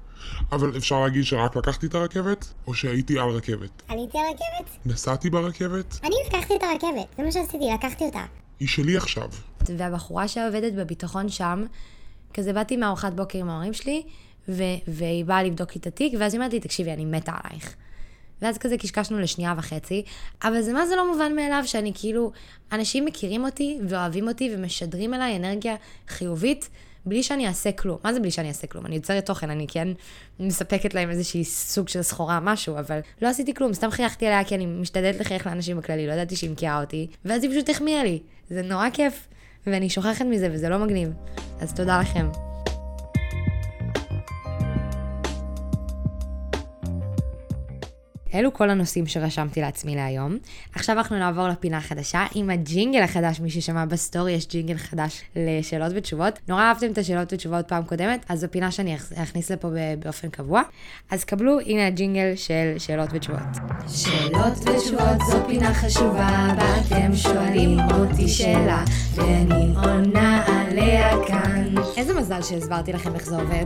אבל 0.52 0.76
אפשר 0.76 1.00
להגיד 1.00 1.24
שרק 1.24 1.56
לקחתי 1.56 1.86
את 1.86 1.94
הרכבת, 1.94 2.52
או 2.66 2.74
שהייתי 2.74 3.18
על 3.18 3.28
רכבת. 3.28 3.82
עליתי 3.88 4.18
על 4.18 4.24
רכבת? 4.24 4.70
נסעתי 4.86 5.30
ברכבת, 5.30 6.00
אני 6.04 6.14
לקחתי 6.28 6.56
את 6.56 6.62
הרכבת, 6.62 7.06
זה 7.16 7.22
מה 7.22 7.32
שעשיתי, 7.32 7.64
לקחתי 7.74 8.04
אותה. 8.04 8.24
היא 8.60 8.68
שלי 8.68 8.96
עכשיו. 8.96 9.28
והבחורה 9.76 10.28
שעובדת 10.28 10.72
בביטחון 10.72 11.28
שם, 11.28 11.64
כזה 12.34 12.52
באתי 12.52 12.76
מארוחת 12.76 13.12
בוקר 13.12 13.38
עם 13.38 13.50
ההורים 13.50 13.72
שלי, 13.72 14.02
ו- 14.48 14.62
והיא 14.88 15.24
באה 15.24 15.42
לבדוק 15.42 15.74
לי 15.74 15.80
את 15.80 15.86
התיק, 15.86 16.12
ואז 16.20 16.34
היא 16.34 16.38
אומרת 16.38 16.52
לי, 16.52 16.60
תקשיבי, 16.60 16.92
אני 16.92 17.04
מתה 17.04 17.32
עלייך. 17.44 17.74
ואז 18.42 18.58
כזה 18.58 18.78
קשקשנו 18.78 19.18
לשנייה 19.18 19.54
וחצי, 19.56 20.02
אבל 20.44 20.60
זה 20.62 20.72
מה 20.72 20.86
זה 20.86 20.96
לא 20.96 21.12
מובן 21.12 21.36
מאליו 21.36 21.62
שאני 21.66 21.92
כאילו, 21.94 22.32
אנשים 22.72 23.04
מכירים 23.04 23.44
אותי 23.44 23.78
ואוהבים 23.88 24.28
אותי 24.28 24.54
ומשדרים 24.54 25.14
אליי 25.14 25.36
אנרגיה 25.36 25.76
חיובית. 26.08 26.68
בלי 27.06 27.22
שאני 27.22 27.46
אעשה 27.46 27.72
כלום. 27.72 27.98
מה 28.04 28.14
זה 28.14 28.20
בלי 28.20 28.30
שאני 28.30 28.48
אעשה 28.48 28.66
כלום? 28.66 28.86
אני 28.86 28.96
יוצרת 28.96 29.26
תוכן, 29.26 29.50
אני 29.50 29.66
כן 29.68 29.88
מספקת 30.40 30.94
להם 30.94 31.10
איזושהי 31.10 31.44
סוג 31.44 31.88
של 31.88 32.02
סחורה, 32.02 32.40
משהו, 32.40 32.78
אבל 32.78 33.00
לא 33.22 33.28
עשיתי 33.28 33.54
כלום, 33.54 33.74
סתם 33.74 33.90
חייכתי 33.90 34.26
עליה 34.26 34.44
כי 34.44 34.54
אני 34.54 34.66
משתדלת 34.66 35.20
לחייך 35.20 35.46
לאנשים 35.46 35.76
בכללי, 35.76 36.06
לא 36.06 36.12
ידעתי 36.12 36.36
שהיא 36.36 36.50
מכירה 36.50 36.80
אותי, 36.80 37.06
ואז 37.24 37.42
היא 37.42 37.50
פשוט 37.50 37.68
החמיאה 37.68 38.04
לי. 38.04 38.18
זה 38.50 38.62
נורא 38.62 38.90
כיף, 38.90 39.28
ואני 39.66 39.90
שוכחת 39.90 40.24
מזה 40.24 40.48
וזה 40.52 40.68
לא 40.68 40.78
מגניב. 40.78 41.08
אז 41.60 41.74
תודה 41.74 42.00
לכם. 42.00 42.47
אלו 48.34 48.52
כל 48.54 48.70
הנושאים 48.70 49.06
שרשמתי 49.06 49.60
לעצמי 49.60 49.96
להיום. 49.96 50.38
עכשיו 50.74 50.98
אנחנו 50.98 51.18
נעבור 51.18 51.48
לפינה 51.48 51.78
החדשה 51.78 52.26
עם 52.34 52.50
הג'ינגל 52.50 53.02
החדש, 53.02 53.40
מי 53.40 53.50
ששמע 53.50 53.84
בסטורי 53.84 54.32
יש 54.32 54.48
ג'ינגל 54.48 54.76
חדש 54.76 55.22
לשאלות 55.36 55.92
ותשובות. 55.96 56.38
נורא 56.48 56.62
אהבתם 56.62 56.90
את 56.92 56.98
השאלות 56.98 57.32
ותשובות 57.32 57.68
פעם 57.68 57.82
קודמת, 57.82 58.24
אז 58.28 58.40
זו 58.40 58.46
פינה 58.50 58.70
שאני 58.70 58.94
אכ- 58.96 59.12
אכניס 59.22 59.50
לפה 59.50 59.68
באופן 59.98 60.28
קבוע. 60.28 60.62
אז 61.10 61.24
קבלו, 61.24 61.60
הנה 61.60 61.86
הג'ינגל 61.86 62.32
של 62.36 62.74
שאלות 62.78 63.08
ותשובות. 63.12 63.40
שאלות 63.88 64.58
ותשובות 64.58 65.18
זו 65.30 65.38
פינה 65.46 65.74
חשובה, 65.74 66.48
בה 66.56 66.76
אתם 66.86 67.16
שואלים 67.16 67.78
אותי 67.94 68.28
שאלה, 68.28 68.84
ואני 69.14 69.72
עונה 69.76 70.44
עליה 70.46 71.10
כאן. 71.26 71.64
איזה 71.96 72.14
מזל 72.14 72.42
שהסברתי 72.42 72.92
לכם 72.92 73.14
איך 73.14 73.24
זה 73.26 73.36
עובד. 73.36 73.64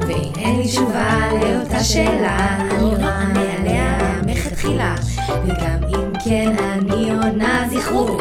ואם 0.00 0.32
אין 0.38 0.56
לי 0.60 0.66
תשובה 0.68 1.18
לאותה 1.32 1.84
שאלה, 1.84 2.56
אני 2.70 3.04
אענה 3.04 3.52
עליה 3.56 3.98
מלכתחילה. 4.68 4.94
וגם 5.44 5.84
אם 5.84 6.12
כן 6.24 6.56
אני 6.58 7.10
עונה, 7.10 7.68
זכרו, 7.70 8.18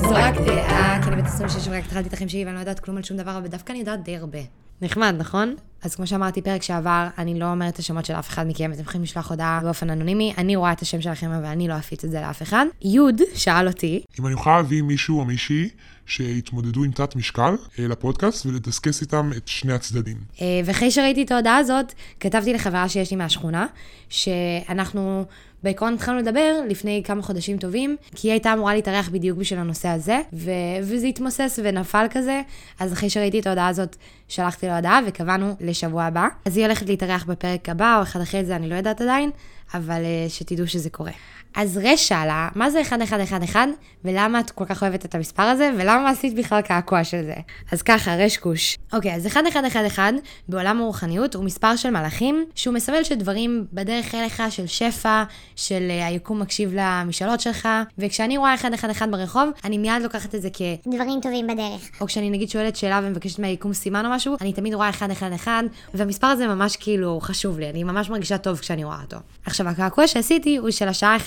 זו 0.00 0.10
רק 0.10 0.34
דעה, 0.46 1.02
כי 1.02 1.08
אני 1.08 1.22
בת 1.22 1.26
26 1.26 1.68
ורק 1.68 1.84
התחלתי 1.84 2.08
את 2.08 2.12
החיים 2.12 2.28
שלי 2.28 2.44
ואני 2.44 2.54
לא 2.54 2.60
יודעת 2.60 2.80
כלום 2.80 2.96
על 2.96 3.02
שום 3.02 3.16
דבר, 3.16 3.38
אבל 3.38 3.46
דווקא 3.46 3.72
אני 3.72 3.78
יודעת 3.78 4.04
די 4.04 4.16
הרבה. 4.16 4.38
נחמד, 4.82 5.14
נכון? 5.18 5.54
אז 5.82 5.94
כמו 5.94 6.06
שאמרתי 6.06 6.42
פרק 6.42 6.62
שעבר, 6.62 7.08
אני 7.18 7.38
לא 7.38 7.50
אומרת 7.50 7.74
את 7.74 7.78
השמות 7.78 8.04
של 8.04 8.12
אף 8.12 8.28
אחד 8.28 8.46
מכם, 8.46 8.72
אתם 8.72 8.80
יכולים 8.80 9.02
לשלוח 9.02 9.30
הודעה 9.30 9.60
באופן 9.62 9.90
אנונימי, 9.90 10.34
אני 10.38 10.56
רואה 10.56 10.72
את 10.72 10.82
השם 10.82 11.00
שלכם, 11.00 11.30
אבל 11.30 11.44
אני 11.44 11.68
לא 11.68 11.78
אפיץ 11.78 12.04
את 12.04 12.10
זה 12.10 12.20
לאף 12.20 12.42
אחד. 12.42 12.66
יוד 12.82 13.20
שאל 13.34 13.68
אותי, 13.68 14.02
אם 14.20 14.26
אני 14.26 14.34
אוכל 14.34 14.56
להביא 14.56 14.82
מישהו 14.82 15.18
או 15.18 15.24
מישהי 15.24 15.68
שהתמודדו 16.08 16.84
עם 16.84 16.90
תת 16.90 17.16
משקל 17.16 17.54
אה, 17.78 17.88
לפודקאסט 17.88 18.46
ולדסקס 18.46 19.00
איתם 19.00 19.30
את 19.36 19.48
שני 19.48 19.72
הצדדים. 19.72 20.16
אה, 20.40 20.60
ואחרי 20.64 20.90
שראיתי 20.90 21.22
את 21.22 21.32
ההודעה 21.32 21.56
הזאת, 21.56 21.92
כתבתי 22.20 22.52
לחברה 22.52 22.88
שיש 22.88 23.10
לי 23.10 23.16
מהשכונה, 23.16 23.66
שאנחנו 24.08 25.24
בעיקרון 25.62 25.94
התחלנו 25.94 26.18
לדבר 26.18 26.60
לפני 26.68 27.02
כמה 27.04 27.22
חודשים 27.22 27.58
טובים, 27.58 27.96
כי 28.14 28.28
היא 28.28 28.32
הייתה 28.32 28.52
אמורה 28.52 28.74
להתארח 28.74 29.08
בדיוק 29.08 29.38
בשביל 29.38 29.60
הנושא 29.60 29.88
הזה, 29.88 30.20
ו- 30.32 30.50
וזה 30.82 31.06
התמוסס 31.06 31.58
ונפל 31.62 32.06
כזה, 32.10 32.40
אז 32.80 32.92
אחרי 32.92 33.10
שראיתי 33.10 33.40
את 33.40 33.46
ההודעה 33.46 33.68
הזאת, 33.68 33.96
שלחתי 34.28 34.66
לה 34.66 34.76
הודעה 34.76 35.00
וקבענו 35.06 35.56
לשבוע 35.60 36.04
הבא. 36.04 36.28
אז 36.44 36.56
היא 36.56 36.64
הולכת 36.64 36.88
להתארח 36.88 37.24
בפרק 37.24 37.68
הבא, 37.68 37.96
או 37.98 38.02
אחד 38.02 38.20
אחרי 38.20 38.44
זה, 38.44 38.56
אני 38.56 38.68
לא 38.68 38.74
יודעת 38.74 39.00
עדיין, 39.00 39.30
אבל 39.74 40.02
אה, 40.04 40.26
שתדעו 40.28 40.66
שזה 40.66 40.90
קורה. 40.90 41.12
אז 41.54 41.80
רש 41.82 42.08
שאלה, 42.08 42.48
מה 42.54 42.70
זה 42.70 42.78
1111 42.78 43.64
ולמה 44.04 44.40
את 44.40 44.50
כל 44.50 44.64
כך 44.64 44.82
אוהבת 44.82 45.04
את 45.04 45.14
המספר 45.14 45.42
הזה, 45.42 45.70
ולמה 45.78 46.10
עשית 46.10 46.34
בכלל 46.34 46.60
קעקוע 46.60 47.04
של 47.04 47.24
זה? 47.24 47.34
אז 47.72 47.82
ככה, 47.82 48.16
רש 48.16 48.36
כוש. 48.36 48.78
אוקיי, 48.92 49.14
אז 49.14 49.26
1111 49.26 50.10
בעולם 50.48 50.80
הרוחניות 50.80 51.34
הוא 51.34 51.44
מספר 51.44 51.76
של 51.76 51.90
מלאכים, 51.90 52.44
שהוא 52.54 52.74
מסמל 52.74 53.04
שדברים 53.04 53.66
בדרך 53.72 54.14
אליך 54.14 54.42
של 54.50 54.66
שפע, 54.66 55.22
של 55.56 55.86
אה, 55.90 56.06
היקום 56.06 56.40
מקשיב 56.40 56.72
למשאלות 56.74 57.40
שלך, 57.40 57.68
וכשאני 57.98 58.36
רואה 58.36 58.54
111 58.62 59.06
ברחוב, 59.06 59.50
אני 59.64 59.78
מיד 59.78 60.02
לוקחת 60.02 60.34
את 60.34 60.42
זה 60.42 60.48
כ... 60.52 60.62
דברים 60.86 61.20
טובים 61.22 61.46
בדרך. 61.46 61.90
או 62.00 62.06
כשאני 62.06 62.30
נגיד 62.30 62.50
שואלת 62.50 62.76
שאלה 62.76 63.00
ומבקשת 63.02 63.38
מהיקום 63.38 63.72
סימן 63.72 64.06
או 64.06 64.10
משהו, 64.10 64.36
אני 64.40 64.52
תמיד 64.52 64.74
רואה 64.74 64.90
111, 65.00 65.60
והמספר 65.94 66.26
הזה 66.26 66.46
ממש 66.46 66.76
כאילו 66.76 67.20
חשוב 67.22 67.58
לי, 67.58 67.70
אני 67.70 67.84
ממש 67.84 68.10
מרגישה 68.10 68.38
טוב 68.38 68.58
כשאני 68.58 68.84
רואה 68.84 69.02
אותו. 69.02 69.16
עכשיו, 69.60 69.72
הקעקוע 69.72 70.06
שעשיתי 70.06 70.56
הוא 70.56 70.70
של 70.70 70.88
השעה 70.88 71.16
11-11. 71.16 71.20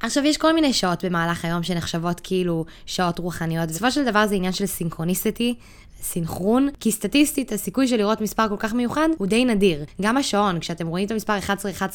עכשיו, 0.00 0.24
יש 0.24 0.36
כל 0.36 0.54
מיני 0.54 0.72
שעות 0.72 1.04
במהלך 1.04 1.44
היום 1.44 1.62
שנחשבות 1.62 2.20
כאילו 2.20 2.64
שעות 2.86 3.18
רוחניות. 3.18 3.68
בסופו 3.68 3.90
של 3.90 4.04
דבר 4.04 4.26
זה 4.26 4.34
עניין 4.34 4.52
של 4.52 4.66
סינכרוניסטי. 4.66 5.54
סינכרון, 6.02 6.68
כי 6.80 6.92
סטטיסטית 6.92 7.52
הסיכוי 7.52 7.88
של 7.88 7.96
לראות 7.96 8.20
מספר 8.20 8.48
כל 8.48 8.56
כך 8.58 8.74
מיוחד 8.74 9.08
הוא 9.18 9.26
די 9.26 9.44
נדיר. 9.44 9.84
גם 10.02 10.16
השעון, 10.16 10.60
כשאתם 10.60 10.86
רואים 10.86 11.06
את 11.06 11.10
המספר 11.10 11.38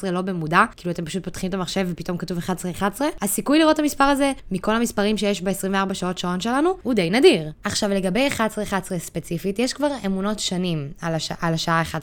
11-11 0.03 0.11
לא 0.11 0.21
במודע, 0.21 0.63
כאילו 0.75 0.91
אתם 0.91 1.05
פשוט 1.05 1.23
פותחים 1.23 1.49
את 1.49 1.53
המחשב 1.53 1.87
ופתאום 1.91 2.17
כתוב 2.17 2.37
11-11, 2.37 2.81
הסיכוי 3.21 3.59
לראות 3.59 3.75
את 3.75 3.79
המספר 3.79 4.03
הזה 4.03 4.31
מכל 4.51 4.75
המספרים 4.75 5.17
שיש 5.17 5.41
ב-24 5.41 5.93
שעות 5.93 6.17
שעון 6.17 6.39
שלנו 6.39 6.77
הוא 6.83 6.93
די 6.93 7.09
נדיר. 7.09 7.51
עכשיו 7.63 7.89
לגבי 7.89 8.27
11-11 8.37 8.39
ספציפית, 8.97 9.59
יש 9.59 9.73
כבר 9.73 9.89
אמונות 10.05 10.39
שנים 10.39 10.87
על, 11.01 11.13
הש... 11.13 11.31
על 11.41 11.53
השעה 11.53 11.83
11-11, 11.91 11.95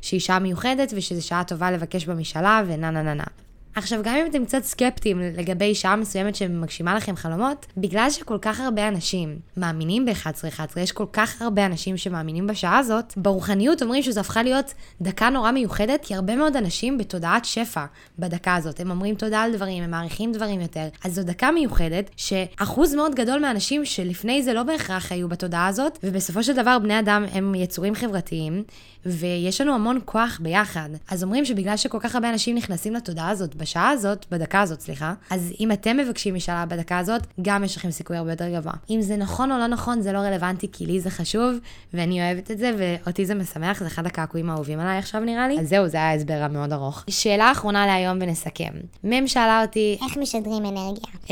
שהיא 0.00 0.20
שעה 0.20 0.38
מיוחדת 0.38 0.92
ושזו 0.96 1.26
שעה 1.26 1.44
טובה 1.44 1.70
לבקש 1.70 2.04
במשאלה 2.04 2.62
ונה 2.66 2.90
נה 2.90 3.02
נה 3.02 3.14
נה. 3.14 3.24
עכשיו, 3.74 4.00
גם 4.02 4.16
אם 4.16 4.26
אתם 4.30 4.44
קצת 4.44 4.64
סקפטיים 4.64 5.20
לגבי 5.20 5.74
שעה 5.74 5.96
מסוימת 5.96 6.34
שמגשימה 6.34 6.94
לכם 6.94 7.16
חלומות, 7.16 7.66
בגלל 7.76 8.10
שכל 8.10 8.38
כך 8.42 8.60
הרבה 8.60 8.88
אנשים 8.88 9.38
מאמינים 9.56 10.04
ב-11-11, 10.04 10.80
יש 10.80 10.92
כל 10.92 11.06
כך 11.12 11.42
הרבה 11.42 11.66
אנשים 11.66 11.96
שמאמינים 11.96 12.46
בשעה 12.46 12.78
הזאת, 12.78 13.14
ברוחניות 13.16 13.82
אומרים 13.82 14.02
שזו 14.02 14.20
הפכה 14.20 14.42
להיות 14.42 14.74
דקה 15.00 15.30
נורא 15.30 15.50
מיוחדת, 15.50 16.00
כי 16.02 16.14
הרבה 16.14 16.36
מאוד 16.36 16.56
אנשים 16.56 16.98
בתודעת 16.98 17.44
שפע 17.44 17.84
בדקה 18.18 18.54
הזאת. 18.54 18.80
הם 18.80 18.90
אומרים 18.90 19.14
תודה 19.14 19.42
על 19.42 19.56
דברים, 19.56 19.82
הם 19.82 19.90
מעריכים 19.90 20.32
דברים 20.32 20.60
יותר. 20.60 20.88
אז 21.04 21.14
זו 21.14 21.22
דקה 21.22 21.50
מיוחדת, 21.50 22.10
שאחוז 22.16 22.94
מאוד 22.94 23.14
גדול 23.14 23.40
מהאנשים 23.40 23.84
שלפני 23.84 24.42
זה 24.42 24.52
לא 24.52 24.62
בהכרח 24.62 25.12
היו 25.12 25.28
בתודעה 25.28 25.66
הזאת, 25.66 25.98
ובסופו 26.02 26.42
של 26.42 26.52
דבר 26.52 26.78
בני 26.78 26.98
אדם 26.98 27.24
הם 27.32 27.54
יצורים 27.54 27.94
חברתיים, 27.94 28.64
ויש 29.06 29.60
לנו 29.60 29.74
המון 29.74 29.98
כוח 30.04 30.38
ביחד. 30.42 30.88
אז 31.10 31.22
אומרים 31.22 31.44
שבגלל 31.44 31.76
שכל 31.76 31.98
כך 32.00 32.14
הרבה 32.14 32.30
אנשים 32.30 32.56
נכנסים 32.56 32.94
לתודעה 32.94 33.28
הזאת, 33.28 33.54
בשעה 33.54 33.90
הזאת, 33.90 34.26
בדקה 34.30 34.60
הזאת, 34.60 34.80
סליחה, 34.80 35.14
אז 35.30 35.52
אם 35.60 35.72
אתם 35.72 35.96
מבקשים 35.96 36.34
משאלה 36.34 36.66
בדקה 36.66 36.98
הזאת, 36.98 37.22
גם 37.42 37.64
יש 37.64 37.76
לכם 37.76 37.90
סיכוי 37.90 38.16
הרבה 38.16 38.32
יותר 38.32 38.48
גבוה. 38.48 38.72
אם 38.90 39.02
זה 39.02 39.16
נכון 39.16 39.52
או 39.52 39.58
לא 39.58 39.66
נכון, 39.66 40.00
זה 40.00 40.12
לא 40.12 40.18
רלוונטי, 40.18 40.68
כי 40.72 40.86
לי 40.86 41.00
זה 41.00 41.10
חשוב, 41.10 41.56
ואני 41.94 42.22
אוהבת 42.22 42.50
את 42.50 42.58
זה, 42.58 42.70
ואותי 42.78 43.26
זה 43.26 43.34
משמח, 43.34 43.80
זה 43.80 43.86
אחד 43.86 44.06
הקעקועים 44.06 44.50
האהובים 44.50 44.80
עליי 44.80 44.98
עכשיו 44.98 45.20
נראה 45.20 45.48
לי. 45.48 45.60
אז 45.60 45.68
זהו, 45.68 45.88
זה 45.88 45.96
היה 45.96 46.14
הסבר 46.14 46.42
המאוד 46.42 46.72
ארוך. 46.72 47.04
שאלה 47.10 47.52
אחרונה 47.52 47.86
להיום 47.86 48.18
ונסכם. 48.20 48.72
מ' 49.04 49.26
שאלה 49.26 49.62
אותי, 49.62 49.98
איך 50.06 50.16
משדרים 50.16 50.66
אנרגיה? 50.66 51.04
Um, 51.24 51.30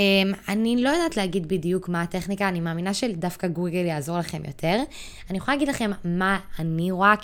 אני 0.48 0.82
לא 0.82 0.88
יודעת 0.88 1.16
להגיד 1.16 1.48
בדיוק 1.48 1.88
מה 1.88 2.02
הטכניקה, 2.02 2.48
אני 2.48 2.60
מאמינה 2.60 2.94
שדווקא 2.94 3.48
גוגל 3.48 3.84
יעזור 3.84 4.18
לכם 4.18 4.42
יותר. 4.46 4.76
אני 5.30 5.38
יכולה 5.38 5.56
להגיד 5.56 5.68
לכם 5.68 5.90
מה 6.04 6.38
אני 6.58 6.90
רואה 6.90 7.16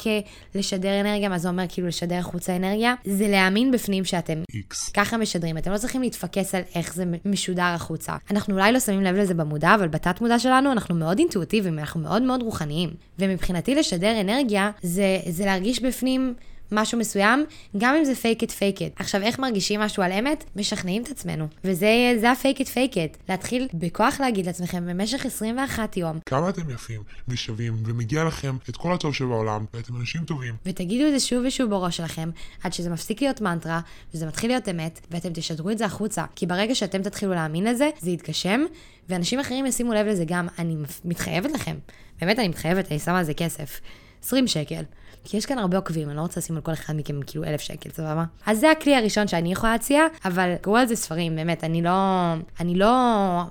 כלשדר 0.53 1.01
אנרגיה, 1.01 1.29
מה 1.29 1.38
זה 1.38 1.49
אומר 1.49 1.64
כאילו 1.68 1.88
לשדר 1.88 2.14
החוצה 2.14 2.57
אנרגיה, 2.57 2.94
זה 3.05 3.29
להאמין 3.29 3.72
בפנים 3.72 4.05
שאתם 4.05 4.42
איקס. 4.55 4.88
ככה 4.88 5.16
משדרים, 5.16 5.59
אתם 5.59 5.72
לא 5.72 5.79
צריכים 5.79 6.03
להתפקס 6.03 6.55
על 6.55 6.62
איך 6.75 6.94
זה 6.94 7.05
משודר 7.25 7.62
החוצה. 7.62 8.16
אנחנו 8.31 8.55
אולי 8.55 8.72
לא 8.72 8.81
שמים 8.81 9.03
לב 9.03 9.16
לזה 9.16 9.35
במודע, 9.35 9.75
אבל 9.75 9.88
בתת 9.88 10.20
מודע 10.20 10.38
שלנו 10.38 10.72
אנחנו 10.72 10.94
מאוד 10.94 11.18
אינטואיטיביים, 11.18 11.79
אנחנו 11.79 12.01
מאוד 12.01 12.22
מאוד 12.22 12.42
רוחניים. 12.42 12.90
ומבחינתי 13.18 13.75
לשדר 13.75 14.20
אנרגיה, 14.20 14.70
זה, 14.83 15.18
זה 15.29 15.44
להרגיש 15.44 15.83
בפנים 15.83 16.35
משהו 16.72 16.98
מסוים, 16.98 17.44
גם 17.79 17.94
אם 17.94 18.05
זה 18.05 18.12
fake 18.12 18.42
it 18.42 18.50
fake 18.50 18.79
it. 18.79 18.92
עכשיו, 18.96 19.22
איך 19.22 19.38
מרגישים 19.38 19.81
משהו 19.81 20.02
על 20.02 20.12
אמת? 20.12 20.44
משכנעים 20.57 21.02
את 21.02 21.11
עצמנו. 21.11 21.46
וזה 21.64 22.14
זה 22.20 22.31
ה-fake 22.31 22.59
it 22.59 22.66
fake 22.66 22.94
it. 22.94 23.18
להתחיל 23.29 23.68
בכוח 23.74 24.20
להגיד 24.20 24.46
לעצמכם 24.46 24.87
במשך 24.87 25.26
21 25.26 25.96
יום, 25.96 26.18
כמה 26.26 26.48
אתם 26.48 26.70
יפים 26.70 27.02
ושווים, 27.29 27.83
ומגיע 27.87 28.24
לכם 28.24 28.57
את 28.68 28.76
כל 28.76 28.92
הטוב 28.92 29.14
שבעולם, 29.14 29.64
ואתם 29.74 29.96
אנשים 29.96 30.24
טובים. 30.24 30.55
ותגידו 30.66 31.07
את 31.07 31.12
זה 31.12 31.26
שוב 31.26 31.44
ושוב 31.46 31.70
בראש 31.70 31.96
שלכם, 31.96 32.31
עד 32.62 32.72
שזה 32.72 32.90
מפסיק 32.90 33.22
להיות 33.22 33.40
מנטרה, 33.40 33.81
וזה 34.14 34.26
מתחיל 34.26 34.50
להיות 34.50 34.68
אמת, 34.68 35.00
ואתם 35.11 35.33
תשדרו 35.33 35.70
את 35.70 35.79
זה 35.79 35.85
החוצה. 35.85 36.24
כי 36.37 36.46
ברגע 36.46 36.74
שאתם 36.74 37.02
תתחילו 37.02 37.35
להאמין 37.35 37.64
לזה, 37.64 37.90
זה 38.00 38.11
יתגשם, 38.11 38.61
ואנשים 39.09 39.40
אחרים 39.40 39.66
ישימו 39.66 39.92
לב 39.92 40.07
לזה 40.07 40.24
גם. 40.26 40.48
אני 40.59 40.76
מתחייבת 41.05 41.52
לכם. 41.52 41.76
באמת, 42.20 42.38
אני 42.38 42.48
מתחייבת, 42.48 42.90
אני 42.90 42.98
שמה 42.98 43.18
על 43.18 43.24
זה 43.24 43.35
כסף. 43.35 43.81
20 44.22 44.46
שקל. 44.46 44.83
כי 45.29 45.37
יש 45.37 45.47
כאן 45.47 45.59
הרבה 45.59 45.77
עוקבים, 45.77 46.09
אני 46.09 46.17
לא 46.17 46.23
רוצה 46.23 46.41
לשים 46.41 46.57
על 46.57 46.62
כל 46.62 46.73
אחד 46.73 46.97
מכם 46.97 47.21
כאילו 47.27 47.45
אלף 47.45 47.61
שקל, 47.61 47.91
סבבה? 47.91 48.25
אז 48.47 48.61
זה 48.61 48.71
הכלי 48.71 48.97
הראשון 48.97 49.29
שאני 49.29 49.53
יכולה 49.53 49.73
להציע, 49.73 50.03
אבל 50.25 50.55
קראו 50.61 50.77
על 50.77 50.87
זה 50.87 50.97
ספרים, 50.97 51.37
באמת, 51.37 51.65
אני 51.65 51.83
לא, 51.83 51.93
אני 52.61 52.75
לא 52.75 52.93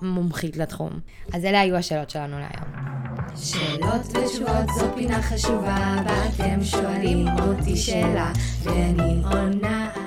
מומחית 0.01 0.57
לתחום. 0.57 0.91
אז 1.33 1.45
אלה 1.45 1.59
היו 1.59 1.75
השאלות 1.75 2.09
שלנו 2.09 2.35
להיום. 2.39 2.95
שאלות 3.35 4.01
ותשובות 4.07 4.67
זו 4.79 4.85
פינה 4.95 5.21
חשובה, 5.21 5.95
בה 6.05 6.25
אתם 6.35 6.63
שואלים 6.63 7.27
אותי 7.27 7.75
שאלה, 7.75 8.31
ואני 8.63 9.21
עונה. 9.23 10.04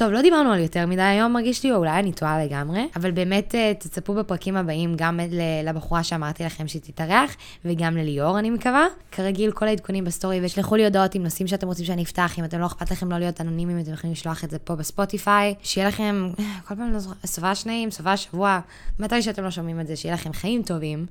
טוב, 0.00 0.12
לא 0.12 0.22
דיברנו 0.22 0.52
על 0.52 0.60
יותר 0.60 0.86
מדי 0.86 1.02
היום, 1.02 1.32
מרגיש 1.32 1.64
לי, 1.64 1.72
או 1.72 1.76
אולי 1.76 1.98
אני 1.98 2.12
טועה 2.12 2.44
לגמרי, 2.44 2.88
אבל 2.96 3.10
באמת 3.10 3.54
אה, 3.54 3.72
תצפו 3.78 4.14
בפרקים 4.14 4.56
הבאים 4.56 4.94
גם 4.96 5.20
לבחורה 5.64 6.02
שאמרתי 6.02 6.44
לכם 6.44 6.68
שהיא 6.68 6.82
תתארח, 6.82 7.36
וגם 7.64 7.96
לליאור, 7.96 8.38
אני 8.38 8.50
מקווה. 8.50 8.86
כרגיל, 9.12 9.50
כל 9.50 9.68
העדכונים 9.68 10.04
בסטורי, 10.04 10.40
ושלחו 10.44 10.76
לי 10.76 10.84
הודעות 10.84 11.14
עם 11.14 11.22
נושאים 11.22 11.46
שאתם 11.46 11.66
רוצים 11.66 11.84
שאני 11.84 12.02
אפתח, 12.02 12.38
אם 12.38 12.44
אתם 12.44 12.60
לא 12.60 12.66
אכפת 12.66 12.90
לכם 12.90 13.10
לא 13.10 13.18
להיות 13.18 13.40
אנונימיים, 13.40 13.80
אתם 13.80 13.92
יכולים 13.92 14.12
לשלוח 14.12 14.44
את 14.44 14.50
זה 14.50 14.58
פה 14.58 14.76
בספוטיפיי. 14.76 15.54
שיהיה 15.62 15.88
לכם, 15.88 16.28
כל 16.68 16.74
פעם, 16.74 16.92
לא 16.92 16.98
זוכרת, 16.98 17.26
סופש 17.26 17.66
נעים, 17.66 17.90
סופש 17.90 18.24
שבוע, 18.24 18.60
מתי 18.98 19.22
שאתם 19.22 19.44
לא 19.44 19.50
שומעים 19.50 19.80
את 19.80 19.86
זה, 19.86 19.96
שיהיה 19.96 20.14
לכם 20.14 20.32
חיים 20.32 20.62
טובים. 20.62 21.06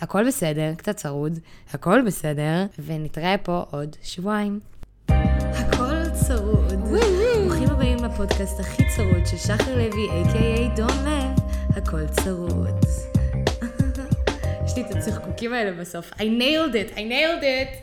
הכל 0.00 0.26
בסדר, 0.26 0.74
קצת 0.76 0.96
צרוד, 0.96 1.38
הכל 1.72 2.02
בסדר, 2.06 2.66
ונתראה 2.84 3.36
פה 3.42 3.64
עוד 3.70 3.96
שבועיים. 4.02 4.60
הכל 5.08 6.10
צרוד. 6.26 6.72
לפודקאסט 8.04 8.60
הכי 8.60 8.82
צרוד 8.96 9.26
של 9.26 9.36
שחר 9.36 9.76
לוי, 9.76 10.08
a.k.a. 10.08 10.76
דון 10.76 11.04
לב, 11.04 11.38
הכל 11.76 12.06
צרוד. 12.06 12.84
יש 14.66 14.76
לי 14.76 14.82
את 14.82 14.96
הצחקוקים 14.96 15.52
האלה 15.52 15.72
בסוף. 15.72 16.12
I 16.12 16.22
nailed 16.22 16.74
it, 16.74 16.96
I 16.96 17.00
nailed 17.00 17.42
it. 17.42 17.74